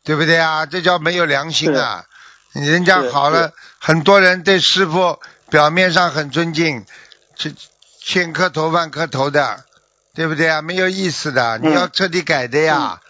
[0.03, 0.67] 对不对啊？
[0.67, 2.05] 这叫没有良心啊！
[2.53, 5.19] 人家好了，很多人对师傅
[5.49, 6.85] 表面上很尊敬，
[7.35, 7.51] 这
[7.99, 9.65] 千磕头万磕头的，
[10.13, 10.61] 对不对啊？
[10.61, 13.01] 没有意思的，你要彻底改的呀！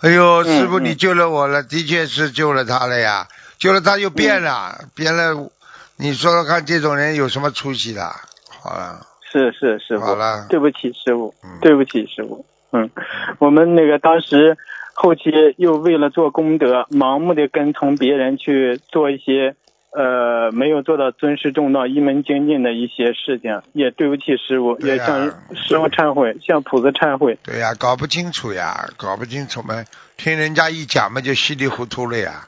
[0.00, 5.52] 哎呦，师傅你救了我了，的确是救了他了呀，救了他又变了，变了，
[5.94, 8.16] 你说说看，这种人有什么出息的？
[8.60, 9.06] 好了。
[9.30, 12.90] 是是师傅，好了，对不起师傅，对不起师傅，嗯，
[13.38, 14.56] 我们那个当时
[14.94, 19.54] 后期又为了做功德，盲目的跟从别人去做一些
[19.90, 27.38] 呃没有做到尊师重道、一门精进的一些事情，也对不起师傅，也向师傅忏悔，向菩萨忏悔。
[27.42, 29.84] 对呀，搞不清楚呀，搞不清楚嘛，
[30.16, 32.46] 听人家一讲嘛就稀里糊涂了呀，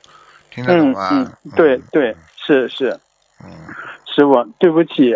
[0.51, 1.09] 听得懂吗？
[1.13, 2.99] 嗯嗯，对对，是是，
[3.45, 3.51] 嗯，
[4.07, 5.15] 师傅对不起。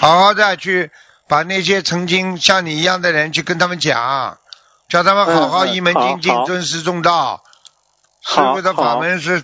[0.00, 0.92] 好好的去
[1.26, 4.38] 把那些曾经像你一样的人去跟他们讲，
[4.88, 7.42] 叫他们好好一门精进、尊师重道。
[8.22, 9.42] 师傅的法门是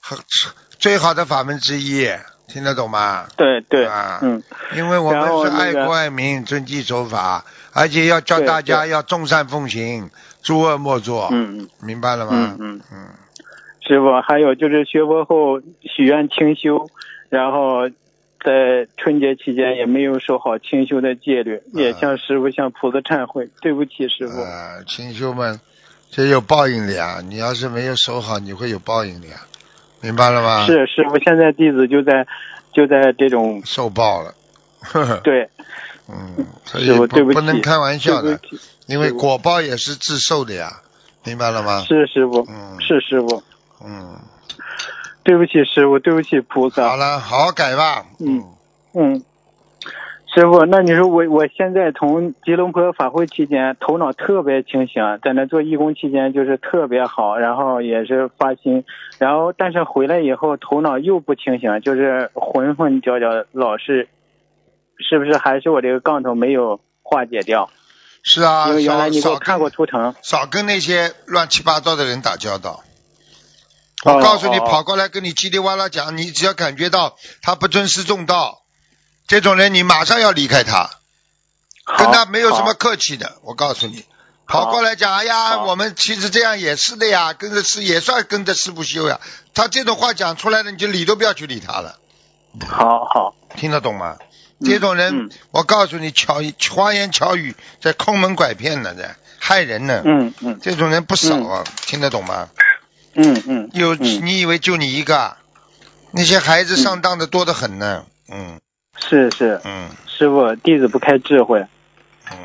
[0.00, 0.18] 很
[0.78, 2.06] 最好的法门之一，
[2.48, 3.26] 听得懂吗？
[3.36, 4.42] 对对啊，嗯，
[4.76, 7.42] 因为我们是爱国爱民、遵纪守法，
[7.72, 10.10] 而且要教大家要众善奉行、
[10.42, 11.28] 诸恶莫作。
[11.32, 12.32] 嗯嗯，明白了吗？
[12.34, 13.08] 嗯嗯嗯。
[13.80, 16.90] 师傅，还有就是学佛后许愿清修，
[17.30, 17.88] 然后。
[18.44, 24.38] 在春节期间也没有守好清修的戒律，也向师傅向菩萨忏悔，对不起师傅。
[24.42, 25.58] 啊，清修们，
[26.10, 27.22] 这有报应的呀！
[27.26, 29.36] 你要是没有守好，你会有报应的呀，
[30.02, 30.66] 明白了吗？
[30.66, 32.26] 是师傅，现在弟子就在
[32.74, 34.34] 就在这种受报了。
[35.24, 35.48] 对，
[36.08, 38.38] 嗯，师傅对不起，不能开玩笑的，
[38.86, 40.82] 因为果报也是自受的呀，
[41.24, 41.80] 明白了吗？
[41.80, 43.42] 是师傅，嗯，是师傅，
[43.82, 44.18] 嗯。
[45.24, 46.88] 对不起，师傅，对不起菩萨。
[46.88, 48.04] 好了，好好改吧。
[48.20, 48.44] 嗯
[48.92, 49.24] 嗯，
[50.32, 58.84] 师傅，那你说我我现在从吉隆坡法会期间头脑特别清醒，在那做义工期间就是特别好，然后也是发心，
[59.18, 64.08] 然后但是回来以后头脑又不清醒，就是浑浑搅搅，老是，
[64.98, 67.70] 是不是还是我这个杠头没有化解掉？
[68.22, 72.80] 是啊，因为原来你给我看过图腾，少跟那些乱七八糟的人打交道。
[74.04, 78.62] 我告诉你，跑过来跟你叽里哇啦讲，你只要感觉到他不尊师重道，
[79.26, 80.90] 这种人你马上要离开他，
[81.98, 83.38] 跟他没有什么客气的。
[83.42, 84.04] 我告诉你，
[84.46, 89.20] 跑过来讲，哎呀，我们其实这样也是的呀，跟着师也算跟着师傅修呀。
[89.54, 91.98] 他这种话讲出来了，你就理都不要去理他了。
[92.68, 94.18] 好好，听得懂吗？
[94.64, 96.40] 这种人，我告诉你，巧
[96.70, 100.02] 花言巧语，在坑蒙拐骗呢，在害人呢。
[100.04, 102.48] 嗯嗯，这种人不少啊，听得懂吗？
[103.14, 105.36] 嗯嗯，有你以为就你一个？
[106.12, 108.04] 那些孩子上当的多得很呢。
[108.32, 108.60] 嗯，
[108.96, 109.60] 是是。
[109.64, 111.64] 嗯，师傅，弟子不开智慧。
[112.30, 112.36] 嗯，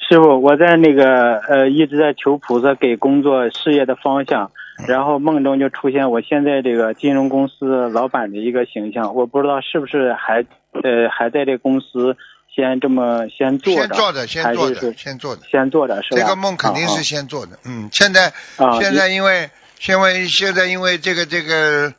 [0.00, 4.50] 师傅，我在那个呃一直在求菩萨给工作事业的方向，
[4.88, 10.44] 然后梦中就出现我现在这个金融公司老板的一个形象，我不知道是不是还
[10.82, 12.16] 呃还在这公司。
[12.54, 16.20] 先这么先做先做着，先做着，先做着，先做着是吧？
[16.20, 17.58] 这个梦肯定是先做的。
[17.64, 18.32] 嗯，现在
[18.80, 19.50] 现在因为
[19.88, 21.92] 因为现在因为这个这个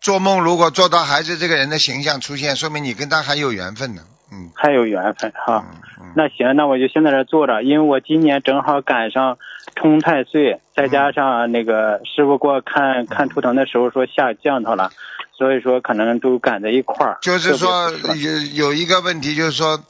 [0.00, 4.02] 做梦，如果做到还是这个人的形象出现，说明你跟他还有缘分呢。
[4.32, 5.64] 嗯，还有缘分哈。
[6.00, 9.38] 嗯，那行，那我就先在这坐着，因为我今年正好赶上
[9.76, 14.90] 冲太岁，再加上那个师傅给我看看图腾的时候说下降头了。
[15.36, 17.18] 所以说，可能都赶在一块儿。
[17.20, 19.82] 就是说，有有一个问题，就是说，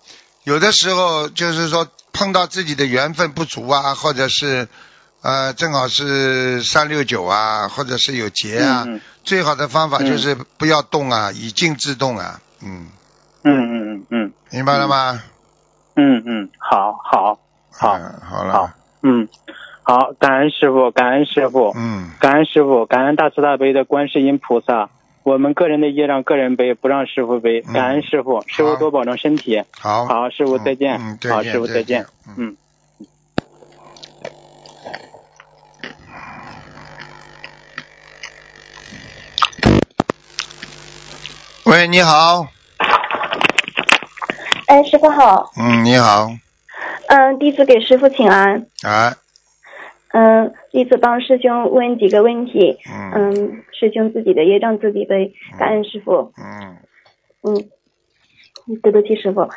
[0.45, 4.69] 有的时候就是说碰到自己的缘分不足啊，或者是
[5.23, 8.87] 呃正好是三六九啊，或者是有劫啊，
[9.23, 12.89] 最好的方法就是不要动啊，以静制动啊，嗯。
[13.43, 14.33] 嗯嗯嗯嗯。
[14.51, 15.23] 明白了吗？
[15.97, 17.39] 嗯嗯，好好
[17.71, 18.71] 好，好了，好，
[19.03, 19.29] 嗯，
[19.83, 24.89] 好，感恩师傅，感恩师傅，嗯，感恩师傅，感恩大慈大悲的观世音菩萨。
[25.25, 27.63] 我们个人的业让个人背，不让师傅背。
[27.63, 29.65] 感恩师傅，师傅多保重身体。
[29.71, 31.01] 好，好，师傅再见。
[31.01, 32.05] 嗯，好，师傅再见。
[32.37, 32.55] 嗯。
[41.65, 42.47] 喂，你好。
[44.67, 45.51] 哎，师傅好。
[45.57, 46.29] 嗯，你好。
[47.09, 48.67] 嗯，弟子给师傅请安。
[48.83, 49.17] 啊。
[50.17, 52.79] 嗯，弟子帮师兄问几个问题。
[53.17, 56.33] 嗯，师兄自己的业障自己背，感恩师傅。
[56.39, 56.77] 嗯。
[57.43, 58.79] 嗯。
[58.81, 59.41] 对不起，师傅。
[59.41, 59.51] 嗯。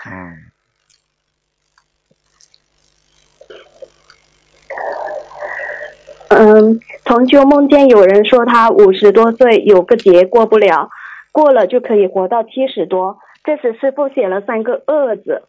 [6.29, 10.89] 嗯，嗯，同修梦见有人说他五十多岁有个劫过不了，
[11.31, 13.19] 过了就可以活到七十多。
[13.43, 15.43] 这时师傅写了三个恶字，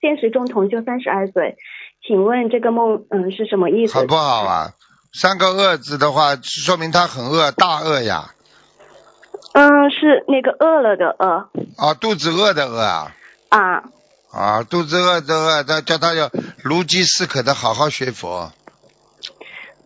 [0.00, 1.56] 现实中同修三十二岁，
[2.06, 3.94] 请问这个梦嗯是什么意思？
[3.94, 4.72] 好不好啊？
[5.12, 8.34] 三个恶字的话，说明他很饿，大饿呀。
[9.52, 11.48] 嗯，是那个饿了的饿
[11.78, 13.12] 啊，肚子饿的饿啊。
[13.48, 13.84] 啊。
[14.32, 16.28] 啊，肚子饿的饿，他叫他要
[16.62, 18.50] 如饥似渴的好好学佛。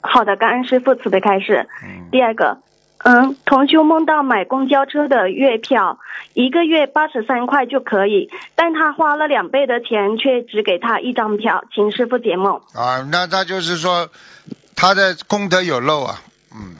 [0.00, 1.68] 好的，感恩师傅慈悲开示。
[2.10, 2.58] 第二个，
[3.04, 5.98] 嗯，同修梦到买公交车的月票，
[6.34, 12.60] 一个月八十三块就可以，但他花了两倍的钱，却只给他一张票，请师傅解梦。
[12.74, 14.08] 啊，那他就是说
[14.74, 16.20] 他的功德有漏啊，
[16.54, 16.76] 嗯。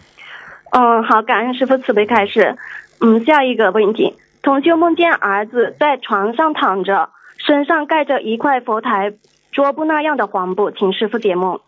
[0.71, 2.59] 嗯，好，感恩师傅慈悲开示。
[3.01, 9.15] 嗯，下一个问题，同修梦见儿子在床上躺着，身上盖着一块佛台
[9.53, 11.61] 桌布那样的黄布，请师傅解梦。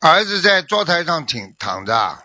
[0.00, 2.18] 儿子在桌台上挺躺着，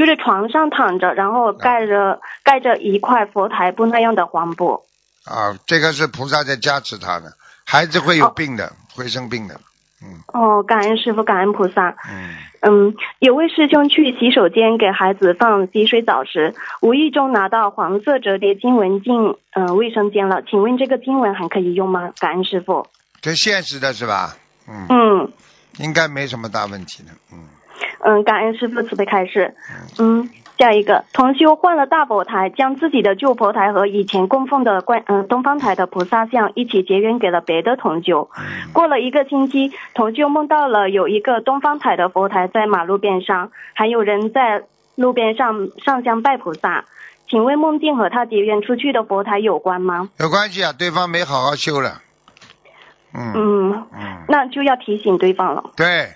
[0.00, 4.82] 就是床上躺着，然后盖着盖着一块佛台布那样的黄布。
[5.26, 7.34] 啊，这个是菩萨在加持他的，
[7.66, 9.60] 孩子会有病的，会生病的。
[10.02, 10.22] 嗯。
[10.28, 11.96] 哦，感恩师傅，感恩菩萨。
[12.10, 12.34] 嗯。
[12.62, 22.14] 嗯，有位师兄去洗手间给孩子放洗水澡时，无意中拿到黄色折叠经文进嗯卫生间了，请问这个经文还可以用吗？
[22.18, 22.86] 感恩师傅。
[23.20, 24.34] 这现实的是吧？
[24.66, 24.86] 嗯。
[24.88, 25.32] 嗯。
[25.76, 27.46] 应该没什么大问题的，嗯。
[28.02, 29.54] 嗯，感恩师父慈悲开示。
[29.98, 30.28] 嗯，
[30.58, 38.28] 下一个同修换了大佛台，将自己的旧佛台和以前供奉的观嗯东方台的菩萨像一起结缘给了别的同修。
[38.72, 44.64] 过了一个星期，同修梦到了有一个东方台的佛台在马路边上，还有人在
[44.96, 46.84] 路边上上香拜菩萨。
[47.28, 50.10] 请问梦境和他结缘出去的佛台有关吗？
[50.18, 52.02] 有关系啊，对方没好好修了。
[53.14, 55.70] 嗯嗯嗯，那就要提醒对方了。
[55.76, 56.14] 对，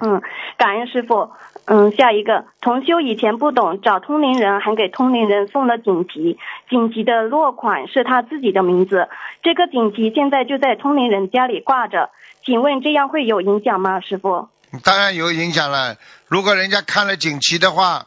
[0.00, 0.22] 嗯，
[0.56, 1.30] 感恩师傅。
[1.66, 6.36] 嗯，下一个同修以前不懂，找通灵人，还给通灵人送了锦旗，
[6.68, 9.08] 锦旗的落款是他自己的名字。
[9.44, 12.10] 这个锦旗现在就在通灵人家里挂着，
[12.44, 14.48] 请问这样会有影响吗，师傅？
[14.82, 15.96] 当然有影响了。
[16.26, 18.06] 如果人家看了锦旗的话，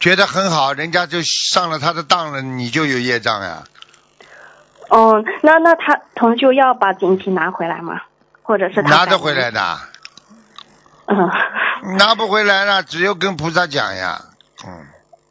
[0.00, 3.62] 觉得很好，人家就上了他的当了，你就有业障呀。
[4.88, 8.00] 哦，那那他同修要把锦旗拿回来吗？
[8.42, 9.60] 或者是他拿得回来的？
[11.10, 14.20] 嗯，拿不回来了，只有跟菩萨讲呀。
[14.64, 14.86] 嗯。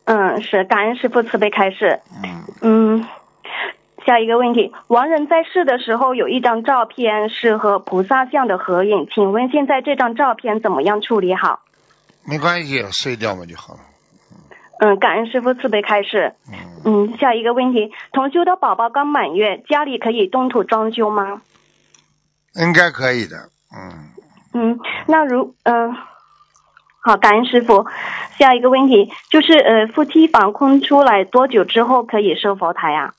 [0.05, 2.01] 嗯，是感恩师父慈悲开示。
[2.21, 2.43] 嗯。
[2.61, 3.07] 嗯，
[4.05, 11.61] 下一个问题，亡人在世的时候有一张照片是和菩萨像的合影，请问现在这张照片怎么样处理好？
[12.25, 13.79] 没关系，碎掉嘛就好了。
[14.79, 16.33] 嗯，感恩师傅慈悲开示。
[16.83, 21.41] 嗯，下一个问题，同修的宝宝刚满月，家里可以动土装修吗？
[22.55, 23.37] 应该可以的。
[23.73, 24.09] 嗯。
[24.53, 25.93] 嗯，那如嗯，
[27.01, 27.85] 好，感恩师傅。
[28.37, 33.13] 下一个问题就是呃，夫妻房空出来多久之后可以设佛台啊？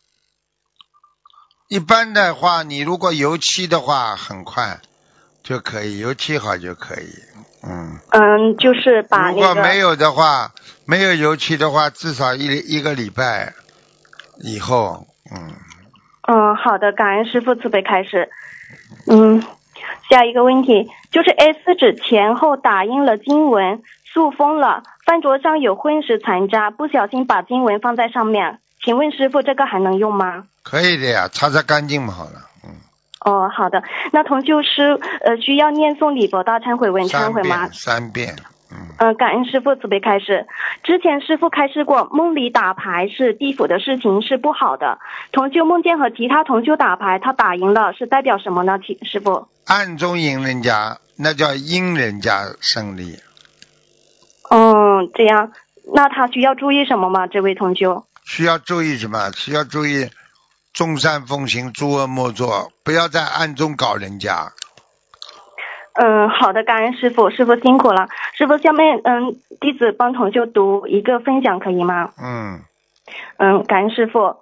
[1.68, 4.80] 一般的话，你如果油漆的话，很快
[5.42, 7.08] 就可以，油漆好就可以。
[7.62, 7.98] 嗯。
[8.10, 9.40] 嗯，就是把那个。
[9.40, 10.52] 如果没有的话。
[10.86, 13.52] 没有油漆的话，至少一一个礼拜
[14.38, 15.54] 以后，嗯。
[16.26, 18.28] 嗯，好的，感恩师傅慈悲开始。
[19.06, 19.40] 嗯，
[20.10, 30.44] 下一个问题就是 A 四纸前后打印了经文，塑封了，饭桌上有荤食残渣，不小心把经文放在上面，请问师傅这个还能用吗？
[30.62, 32.32] 可以的呀，擦擦干净嘛，好了，
[32.64, 32.70] 嗯。
[33.24, 33.82] 哦，好的，
[34.12, 37.68] 那同修师呃需要念诵礼佛大忏悔文忏悔吗？
[37.72, 38.34] 三遍。
[38.98, 40.46] 嗯，感恩师傅慈悲开示。
[40.84, 44.98] 之前师傅开示过，梦里打牌是地府的事情，是不好的。
[45.32, 48.78] 同修梦见和其他同修打牌，他打赢了，是代表什么呢？
[49.02, 49.48] 师傅？
[49.66, 53.18] 暗中赢人家，那叫阴人家胜利。
[54.50, 55.52] 嗯，这样，
[55.94, 57.26] 那他需要注意什么吗？
[57.26, 58.04] 这位同修？
[58.24, 59.30] 需要注意什么？
[59.32, 60.10] 需要注意
[60.72, 64.52] 众善奉行，诸恶莫作，不要在暗中搞人家。
[65.94, 68.08] 嗯，好的，感恩师傅，师傅辛苦了。
[68.34, 72.10] 师傅，下面嗯，弟子帮同修读一个分享，可以吗？
[72.22, 72.60] 嗯。
[73.38, 74.36] 嗯，感恩师傅。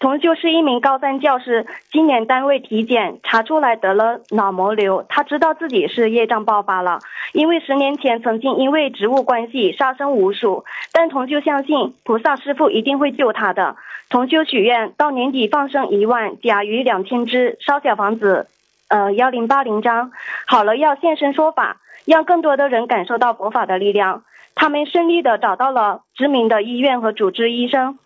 [0.00, 6.98] 同修是一名高三教师，今年单位体检查出来得了脑膜瘤，他知道自己是业障爆发了，
[7.32, 13.76] 因为十年前曾经因为职务关系杀生无数，但同修相信菩萨师傅一定会救他的。
[14.10, 18.48] 同修许愿到年底放生一万，甲鱼两千只，烧小房子。
[18.88, 20.12] 呃，幺零八零章
[20.46, 24.24] 好了，要现身说法，让更多的人感受到佛法的力量。
[24.54, 27.98] 他们顺利的找到了知名的医院和主治医生。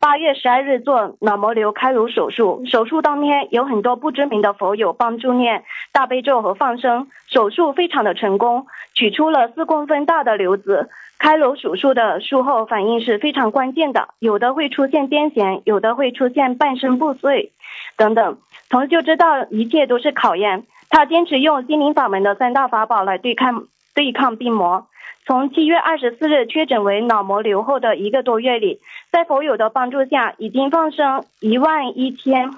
[0.00, 8.66] 八月十二日做脑膜瘤开颅手术，手术当天有很多不知名的佛友帮助念大悲咒和放生，手术非常的成功。
[8.94, 10.88] 取出了四公分大的瘤子。
[11.18, 17.50] 开颅手术的术后反应是非常关键的，有的会出现癫痫，有的会出现半身不遂，
[17.96, 18.38] 等等。
[18.68, 24.86] 同修知道一切都是考验，他坚持用心灵法门的三大法宝来对抗对抗病魔。
[25.26, 28.80] 从七月二十四日确诊为脑膜瘤后的一个多月里，
[29.12, 32.50] 在佛友的帮助下，已经放生一万一千，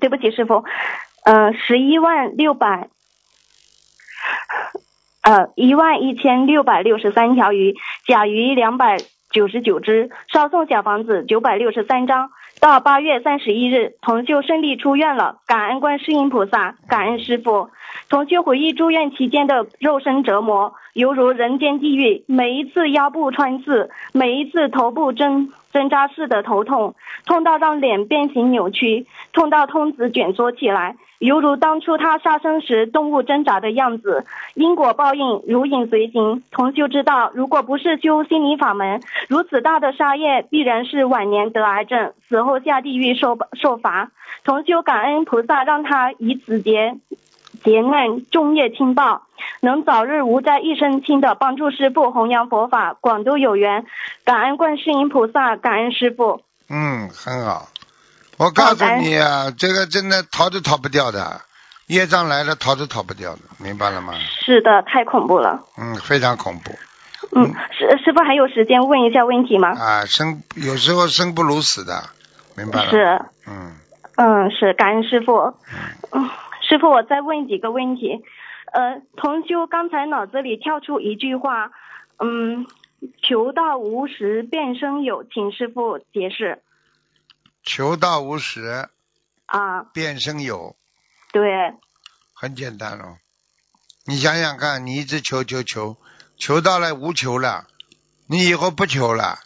[0.00, 0.64] 对不起师傅，
[1.24, 2.88] 呃，十一万六百。
[5.22, 7.76] 呃，一万一千六百六十三条鱼，
[8.06, 8.96] 甲鱼两百
[9.30, 12.30] 九十九只，烧送小房子九百六十三张。
[12.60, 17.70] 到八月三十一日，同修顺利出院了，感恩观世音菩萨，感恩师傅。
[18.10, 22.24] 同修回忆住院期间的肉身折磨，犹如人间地狱。
[22.26, 30.96] 每一次腰部穿刺，每一次头部针针扎式的头痛，痛到让脸变形扭曲，痛到通子卷缩起来。
[31.20, 36.42] 犹如当初他杀生时动物挣扎的样子，因果报应如影随形。
[36.50, 44.10] 同修知道，如果不是修心灵法门，如此大的杀业，必然是晚年得癌症，死后下地狱受受罚。
[44.42, 46.96] 同修感恩菩萨，让他以此劫
[47.64, 49.26] 劫难重业轻报，
[49.60, 53.84] 能早日无灾一身轻的帮助师傅弘扬佛法，广度有缘。
[54.24, 56.42] 感恩观世音菩萨，感恩师傅。
[56.68, 57.68] 嗯，很好。
[58.38, 61.42] 我告诉你啊，这个真的逃都逃不掉的，
[61.88, 64.14] 业障来了逃都逃不掉的，明白了吗？
[64.44, 65.60] 是的，太恐怖了。
[65.76, 66.72] 嗯，非常恐怖。
[67.32, 69.68] 嗯，师师傅还有时间问一下问题吗？
[69.78, 72.02] 啊，生有时候生不如死的，
[72.56, 72.90] 明白了？
[72.90, 73.22] 是。
[73.46, 73.76] 嗯。
[74.16, 75.54] 嗯，是感恩师傅。
[76.12, 76.28] 嗯。
[76.70, 78.22] 师傅，我再问几个问题。
[78.72, 81.72] 呃，同修刚才脑子里跳出一句话，
[82.20, 82.64] 嗯，
[83.20, 86.62] 求道无时便生有，请师傅解释。
[87.64, 88.88] 求道无时，
[89.46, 90.76] 啊，变生有，
[91.32, 91.74] 对，
[92.32, 93.16] 很简单哦。
[94.06, 95.96] 你想想看，你一直求求求，
[96.36, 97.66] 求到了无求了，
[98.28, 99.40] 你以后不求了，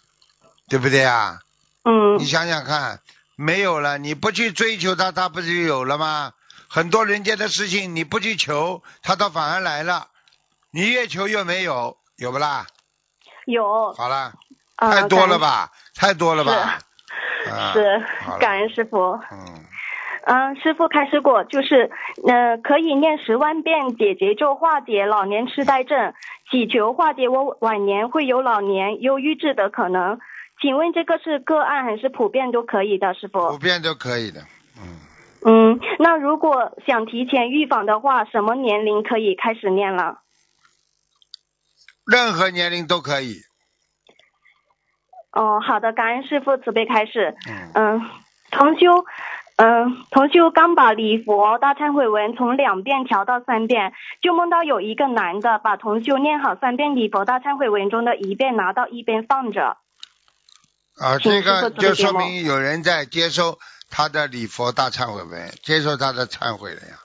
[0.69, 1.39] 对不对啊？
[1.85, 2.19] 嗯。
[2.19, 2.99] 你想想看，
[3.35, 6.33] 没有了，你不去追求它，它不就有了吗？
[6.75, 10.07] 很多人间的事情，你不去求，它倒反而来了。
[10.71, 12.67] 你越求越没有，有不啦？
[13.45, 13.93] 有。
[13.93, 14.33] 好啦，
[14.75, 15.71] 太多了吧？
[15.95, 16.77] 太多了吧？
[17.71, 18.03] 是，
[18.41, 19.17] 感恩师傅。
[19.31, 19.63] 嗯，
[20.25, 21.89] 嗯，师傅开始过，就是
[22.27, 26.13] 呃，可以念十万遍解结咒化解老年痴呆症，
[26.51, 30.19] 祈求化解我晚年会有老年忧郁症的可能。
[30.59, 33.51] 请问这个是个案还是普遍都可以的，师傅？
[33.51, 34.41] 普遍都可以的，
[34.77, 35.04] 嗯。
[35.47, 40.21] 嗯，那如果想提前预防的话，什么年龄可以开始念了？
[42.05, 43.41] 任何年龄都可以。
[45.31, 47.35] 哦，好的，感恩师傅慈悲开始。
[47.75, 48.01] 嗯，
[48.49, 49.05] 同修，
[49.57, 59.77] 嗯，同修刚把礼佛大忏悔文从两遍调到三遍，就梦到有一个男的把同修念好三遍礼佛大忏悔文中的一遍拿到一边放着。
[60.97, 66.99] 啊，这个就说明有人在接受他的礼佛大忏悔文，接受他的忏悔了呀。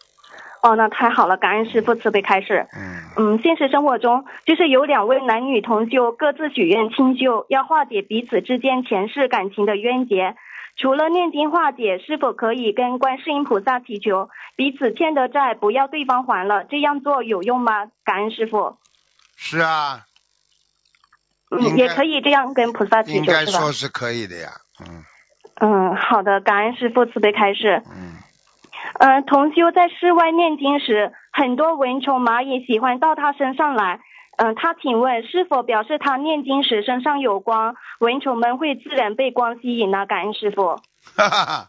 [0.62, 2.68] 哦，那太好了，感恩师父慈悲开示。
[2.76, 10.36] 嗯嗯，现实生活中就是有两位男女同修各自许愿清修，要化解彼此之间前世感情的冤结。
[10.76, 16.64] 除了念经化解，是否可以跟观世音菩萨祈求彼此欠的债不要对方还了？
[16.64, 17.86] 这样做有用吗？
[18.04, 18.76] 感恩师傅。
[19.36, 20.04] 是啊。
[21.50, 23.18] 嗯，也可以这样跟菩萨祈求？
[23.18, 24.52] 应该说是可以的呀。
[24.80, 25.04] 嗯。
[25.60, 27.82] 嗯，好的，感恩师父慈悲开示。
[27.86, 28.16] 嗯。
[28.98, 34.00] 嗯，同修在室外念经时，很多蚊虫、蚂蚁喜欢到他身上来。
[34.36, 40.06] 嗯，他请问是否表示他念经时身上有光，蚊虫们会自然被光吸引呢？
[40.06, 40.80] 感恩师傅。
[41.14, 41.66] 哈哈，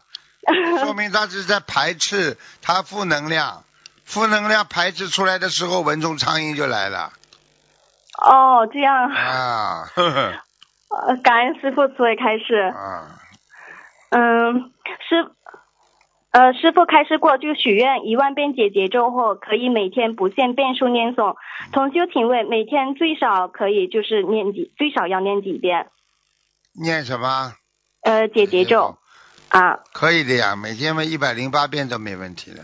[0.82, 3.64] 说明他是在排斥他负能量，
[4.04, 7.12] 负能量排斥出来的时候，蚊虫、苍蝇就来了。
[8.22, 9.10] 哦，这样。
[9.10, 10.32] 啊，呵呵。
[11.06, 12.72] 呃，感恩师傅慈悲开示。
[12.74, 13.20] 啊。
[14.12, 14.70] 嗯，
[15.08, 15.30] 师。
[16.32, 21.36] 呃，师傅开示过，就许愿一万遍解结咒后，可以每天不限遍数念诵。
[21.72, 25.88] 同修，请问每天最少可以就是念几，最少要念几遍？
[26.72, 27.52] 念什么？
[28.00, 28.96] 呃，解结咒。
[29.50, 29.80] 啊。
[29.92, 32.62] 可以的呀，每天嘛一百零八遍都没问题的。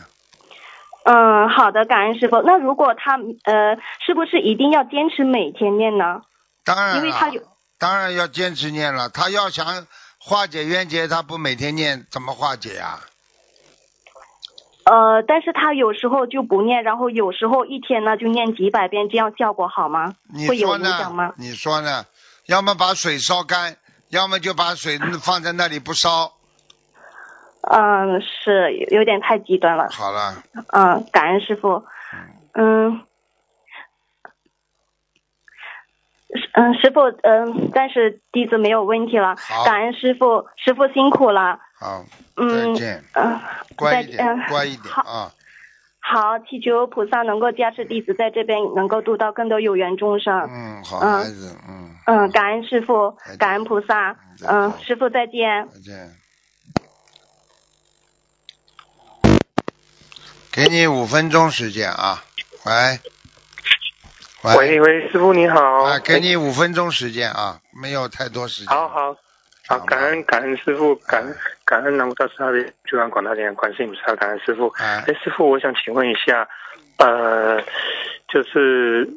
[1.04, 2.40] 嗯，好的，感恩师傅。
[2.40, 3.76] 那如果他呃，
[4.06, 6.22] 是不是一定要坚持每天念呢？
[6.64, 7.42] 当然因为他有。
[7.78, 9.66] 当然要坚持念了，他要想
[10.18, 13.00] 化解冤结，他不每天念怎么化解呀？
[14.84, 20.14] 呃，但是他有时候就不念，然后有时候一天呢就念几百遍，这样效果好吗？
[20.48, 21.34] 会有影响吗？
[21.36, 22.06] 你说呢？
[22.46, 23.76] 要么把水烧干，
[24.08, 26.32] 要么就把水放在那里不烧。
[27.60, 29.88] 嗯，是有点太极端了。
[29.90, 30.42] 好了。
[30.68, 31.84] 嗯，感恩师傅。
[32.54, 33.02] 嗯。
[36.52, 39.34] 嗯，师傅，嗯，但是弟子没有问题了，
[39.64, 41.58] 感恩师傅，师傅辛苦了。
[41.78, 42.04] 好，
[42.36, 45.32] 嗯再见，嗯，再乖一点，嗯乖一点好啊！
[46.00, 50.34] 好，祈求菩萨能够加持弟子在这边能够度到更多有缘众生。
[50.50, 54.16] 嗯，好嗯孩子，嗯，嗯，感恩师傅，感恩菩萨。
[54.46, 55.68] 嗯，师傅再见。
[55.68, 56.10] 再见。
[60.52, 62.22] 给你五分钟时间啊，
[62.64, 62.98] 喂，
[64.42, 65.82] 喂喂，师傅你好。
[65.82, 68.68] 啊，给你五分钟时间啊，没有太多时间。
[68.72, 69.16] 好好
[69.66, 74.68] 好，感恩感恩师傅，感恩感恩南无大慈大悲救难广大灵观世音菩萨，感恩师傅。
[74.78, 76.48] 哎哎，师傅，我想请问一下，
[76.98, 77.60] 呃，
[78.28, 79.08] 就是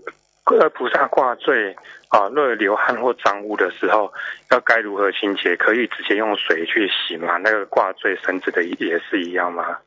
[0.45, 1.75] 呃菩萨挂坠
[2.09, 4.11] 啊，若有流汗或脏污的时候，
[4.49, 5.55] 要该如何清洁？
[5.55, 7.37] 可以直接用水去洗吗？
[7.37, 9.77] 那个挂坠绳子的也是一样吗？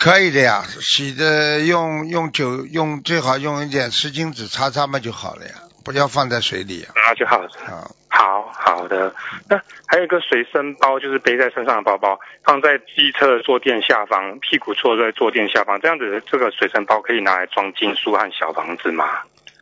[0.00, 5.52] 可以的呀，洗的用用酒用最好用一点湿巾纸擦擦嘛就好了呀，
[5.84, 6.94] 不要放在水里啊。
[6.96, 7.50] 那就好了。
[7.66, 9.14] 啊，好好的，
[9.46, 19.04] 那还有一个随身包，就是背在身上的包包，放在机车的坐垫下方，屁股坐在坐垫下方，这样子这个随身包可以拿来装金书和小房子吗？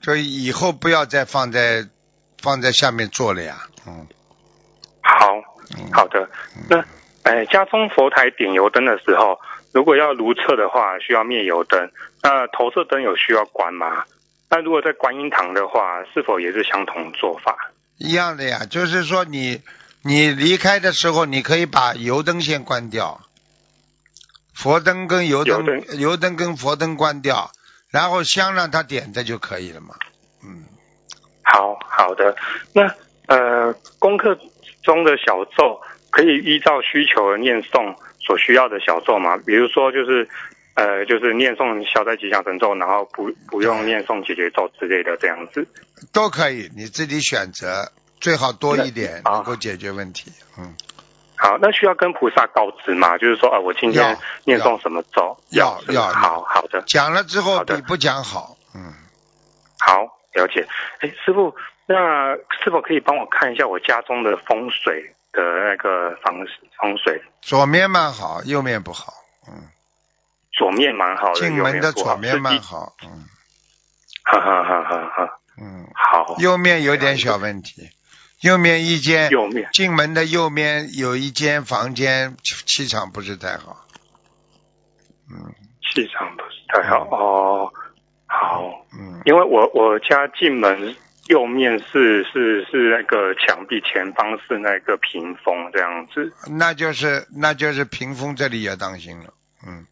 [0.02, 1.84] 所以以后不要再放在
[2.40, 3.56] 放在下面坐了呀。
[3.88, 4.06] 嗯，
[5.02, 5.34] 好
[5.76, 6.30] 嗯好的，
[6.70, 6.84] 那
[7.24, 9.38] 哎，家中佛台点油灯的时候，
[9.78, 11.88] 如果要如厕的话，需要灭油灯，
[12.20, 14.02] 那投射灯有需要关吗？
[14.50, 17.56] 那如果在观音堂的话，是否也是相同做法？
[17.96, 19.62] 一样的呀，就是说你
[20.02, 23.20] 你离开的时候，你可以把油灯先关掉，
[24.52, 27.52] 佛灯跟油灯油油灯跟佛灯关掉，
[27.88, 29.94] 然后香让它点着就可以了嘛。
[30.42, 30.64] 嗯，
[31.44, 32.34] 好好的，
[32.72, 32.92] 那
[33.28, 34.36] 呃，功课
[34.82, 35.80] 中的小咒
[36.10, 37.94] 可以依照需求而念诵
[38.28, 39.38] 所需要的小咒嘛？
[39.38, 40.28] 比如说就是
[40.74, 45.66] 呃，就是念诵消灾吉祥神咒，然后不不用念诵解决咒之类的这样子。
[46.12, 47.90] 都可以，你自己选择，
[48.20, 50.30] 最好多一点能够解决问题。
[50.58, 50.76] 嗯，
[51.38, 53.16] 好，那需要跟菩萨告知吗？
[53.16, 55.34] 就是说，啊，我今天念诵什么咒？
[55.52, 58.58] 要要好好的，讲了之后比不讲好。
[58.74, 58.92] 嗯，
[59.80, 60.02] 好
[60.34, 60.68] 了解。
[61.00, 61.56] 哎，师傅，
[61.86, 66.34] 那是否可以帮我看一下我家中的风水的那个防
[66.80, 67.22] 风水？
[67.40, 69.12] 左面蛮好，右面不好。
[69.46, 69.68] 嗯，
[70.52, 72.94] 左面蛮好的，进门的左面蛮好。
[73.02, 73.24] 嗯
[74.24, 75.38] 哈哈哈哈哈。
[75.60, 77.88] 嗯，好，右面有点小问题，
[78.40, 83.86] 右面一间右面进门的右面有一间房间，气气场不是太好。
[85.30, 87.72] 嗯气场不是太好哦。
[88.26, 90.94] 好，嗯，因为我我家进门
[91.28, 99.32] 右面是是是那个墙壁，前方是那个屏风这样子，那就是那就是屏风这里要当心了。
[99.66, 99.86] 嗯，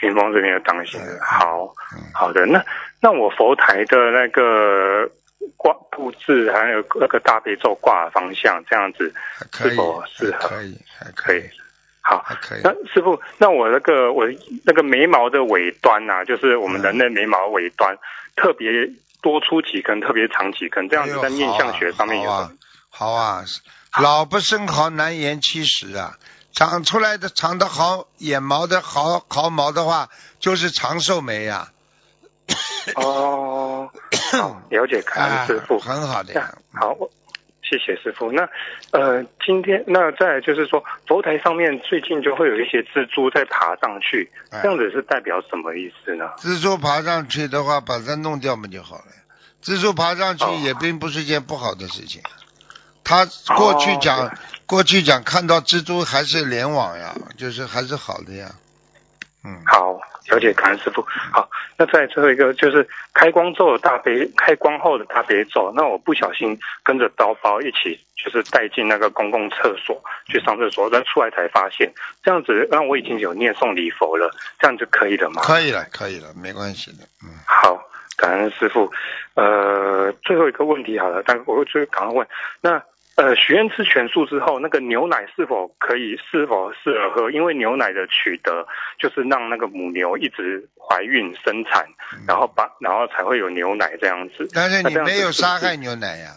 [0.00, 1.18] 屏风这边要当心嗯。
[1.20, 2.64] 好嗯，好的，那
[3.00, 5.10] 那我佛台的那个
[5.56, 9.12] 挂布置，还有那个大悲咒挂的方向，这样子
[9.50, 11.42] 可以，是否适合可以，还可以，。
[12.00, 12.70] 好，还可以那。
[12.92, 14.26] 师傅，那我那个我
[14.64, 17.96] 那个眉毛的尾端呐、就是我们人类眉毛尾端、
[18.34, 18.90] 特别
[19.22, 22.50] 多出几根，特别长几根，这样子在面相学上面有什么？
[22.90, 23.44] 好啊，
[24.00, 26.18] 老不生毫，难言七十啊。
[26.52, 31.68] 长出来的长得好，眼毛的好毫毛的话，就是长寿眉呀、
[32.96, 33.90] 哦，
[34.68, 35.38] 了解，感啊。
[35.38, 35.78] 恩师傅。
[35.78, 36.54] 很好的呀。
[36.74, 37.10] 好，我
[37.72, 38.30] 谢谢师傅。
[38.32, 38.46] 那
[38.90, 46.28] 呃，今天那再就是说，佛台上面最近就会有一些蜘蛛在爬上去，哎这样子是代表什么意思呢？
[46.36, 49.04] 蜘蛛爬上去的话，把它弄掉嘛就好了。
[49.62, 52.20] 蜘蛛爬上去哦也并不是一件不好的事情。
[53.04, 53.26] 他
[53.56, 54.32] 过去讲，哦
[54.66, 58.50] 过去讲看到蜘蛛还是联网呀，就是还是好的呀。
[59.44, 61.02] 嗯，好，了解，感恩师傅。
[61.32, 65.72] 好，那再最后一个就是开光咒的大悲，开光后的大悲咒。
[65.74, 71.92] 那我不小心跟着刀包一起，就是带进那个公共厕所去上厕所，但出来才发现，
[72.22, 75.42] 这样子那我已经有念诵礼佛了，这样就可以了吗？
[75.42, 76.98] 可以了，可以了，没关系的。
[77.24, 77.82] 嗯，好，
[78.16, 78.90] 感恩师傅。
[79.34, 82.28] 呃，最后一个问题好了，但我就赶快问，
[82.60, 82.82] 那
[83.14, 87.30] 呃，许愿吃全素之后，那个牛奶是否可以，是否适合喝？
[87.30, 88.66] 因为牛奶的取得
[88.98, 91.86] 就是让那个母牛一直怀孕生产，
[92.26, 94.48] 然后把然后才会有牛奶这样子。
[94.54, 96.30] 但是你没有杀害牛奶呀，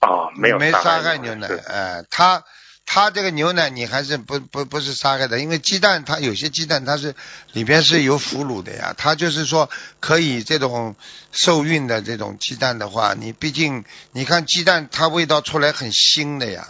[0.00, 2.42] 哦，没有没杀杀害牛奶，是哎、它
[2.86, 7.14] 它这个牛奶你还是不不不是杀害的，因为鸡蛋它有些鸡蛋它是
[7.52, 9.68] 里边是有腐乳的呀，它就是说
[10.00, 10.94] 可以这种
[11.32, 16.68] 受孕的这种鸡蛋的话，你毕竟你看鸡蛋它味道出来很腥的呀，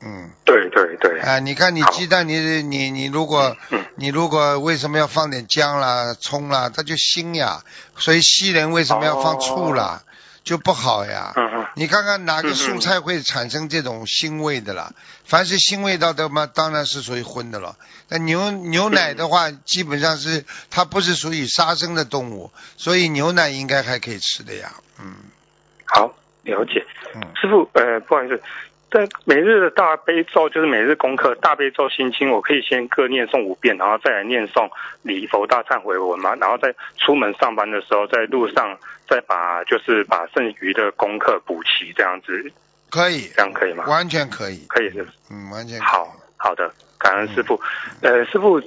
[0.00, 0.30] 嗯。
[0.44, 7.62] 对对对，啊、你看你鸡蛋你，你你如果嗯你如果为什么要放点姜啦、葱啦，它就腥呀。
[7.96, 10.02] 所以西人为什么要放醋啦？
[10.44, 11.32] 就不好呀。
[11.34, 14.92] 嗯嗯你看看哪个蔬菜会产生这种腥味的啦？
[15.24, 17.76] 凡是腥味道的嘛，当然是属于荤的了。
[18.08, 24.74] 那牛牛奶的话，基本上是它不是属于杀生的动物，所以牛奶应该还可以吃的呀。
[25.00, 25.16] 嗯
[25.86, 26.86] 好，了解。
[27.14, 28.40] 嗯，师傅，呃，不好意思，
[28.94, 34.70] 在每日的大悲咒就是每日功课大悲咒心经，我可以先各念诵五遍，然后再来念诵
[35.02, 42.52] 礼佛大忏悔文嘛，然后再出门上班的时候，在路上再把就是把剩余的功课补齐，这样子，
[42.88, 43.84] 可以，这样可以吗？
[43.88, 44.64] 完全可以。
[44.68, 45.08] 可以是是？
[45.28, 46.72] 嗯，完全可以好好的，
[47.04, 47.60] 感恩师傅。
[48.00, 48.60] 呃，师傅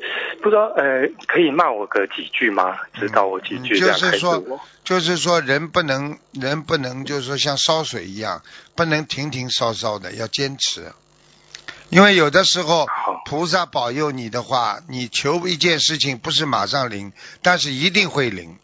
[0.44, 2.78] 不知道呃，可以骂我个几句吗？
[2.94, 4.62] 指导我几句，就是说。
[4.84, 8.42] 就是说人不能人不能就是说像烧水一样，
[8.74, 10.94] 不能停停烧烧的，要坚持。
[11.90, 17.12] 因为有的时候好菩萨保佑你的话，你求一件事情不是马上灵，
[17.42, 18.58] 但是一定会灵。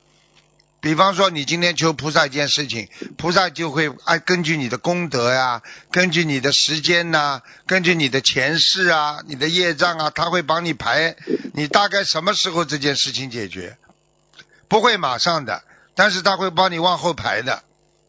[0.83, 5.61] 比方说，你今天求菩萨一件事情，菩萨就会按根据你的功德呀、
[5.91, 11.15] 根据你的时间呐、根据你的前世啊、你的业障啊，他会帮你排，
[11.53, 13.77] 你大概什么时候这件事情解决，
[14.67, 15.63] 不会马上的，
[15.95, 17.63] 但是他会帮你往后排的，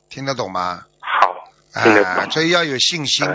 [0.08, 0.86] 听得懂吗？
[1.74, 3.26] 啊，所以要有信心。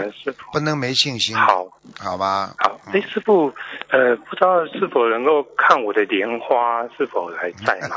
[0.51, 1.67] 不能没信心，好。
[1.99, 2.53] 好吧？
[2.57, 3.53] 好，哎，师傅，
[3.89, 7.95] 呃，不知道是否能够看我的莲花是否还在吗？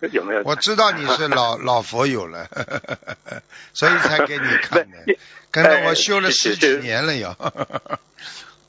[0.12, 0.42] 有没有？
[0.44, 2.46] 我知道你是老 老佛友了，
[3.74, 5.16] 所以才给你看的，
[5.50, 7.34] 跟着我修了十几年了有。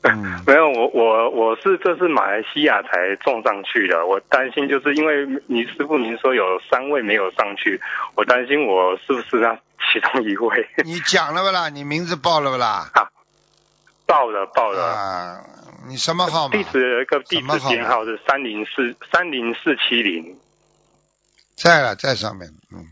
[0.03, 7.79] 嗯， 没有，我我我是这是马来西亚才种上去的，我担心就是因为你师傅您说有三位没有上去，
[8.15, 9.57] 我担心我是不是那
[9.91, 10.67] 其中一位？
[10.83, 11.69] 你讲了不啦？
[11.69, 12.91] 你名字报了不啦？
[14.05, 14.83] 报了报了。
[14.83, 15.39] 啊，
[15.87, 16.51] 你什么号码？
[16.51, 20.35] 地址有一个地址编号是三零四三零四七零，
[21.55, 22.49] 在了，在上面。
[22.73, 22.87] 嗯，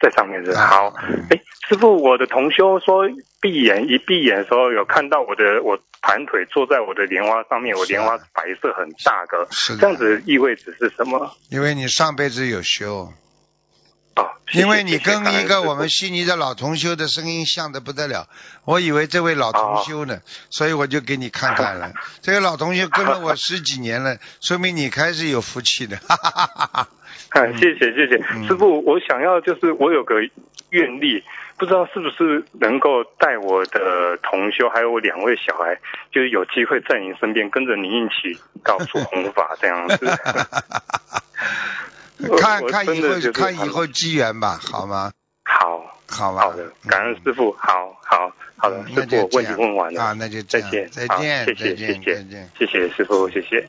[0.00, 0.94] 在上面是啊好。
[1.30, 3.08] 哎，师傅，我的同修说
[3.40, 11.36] 闭眼一闭眼的时候有看到我的我盘腿坐在我的莲花上面，我莲花白色很大个，是的这样子意味着是什么？
[11.50, 13.12] 因为你上辈子有修，
[14.16, 18.28] 哦，谢谢因为你跟一个我们悉尼的老同修的声音像的不得了，
[18.64, 20.20] 我以为这位老同修呢，
[20.50, 21.92] 所以我就给你看看了。
[22.22, 25.96] 这个老同修跟了我十几年了， 说明你开始有福气的。
[25.98, 26.88] 哈哈哈哈哈。
[27.32, 30.16] 嗯，谢谢谢谢、嗯师傅，我想要就是我有个
[30.70, 31.22] 愿力，
[31.60, 35.78] 不知道是不是能够带我的同修还有我两位小孩，
[36.10, 40.06] 就是有机会在您身边跟着您一起到处弘法这样子。
[42.30, 45.12] 我看我看以后看以后机缘吧，好吗？
[45.44, 46.40] 好好吧。
[46.40, 52.24] 好的，感恩师傅，好好好的，师傅，我问题问完了啊，那就再见，再见谢谢谢谢
[52.58, 53.68] 谢谢师傅，谢谢。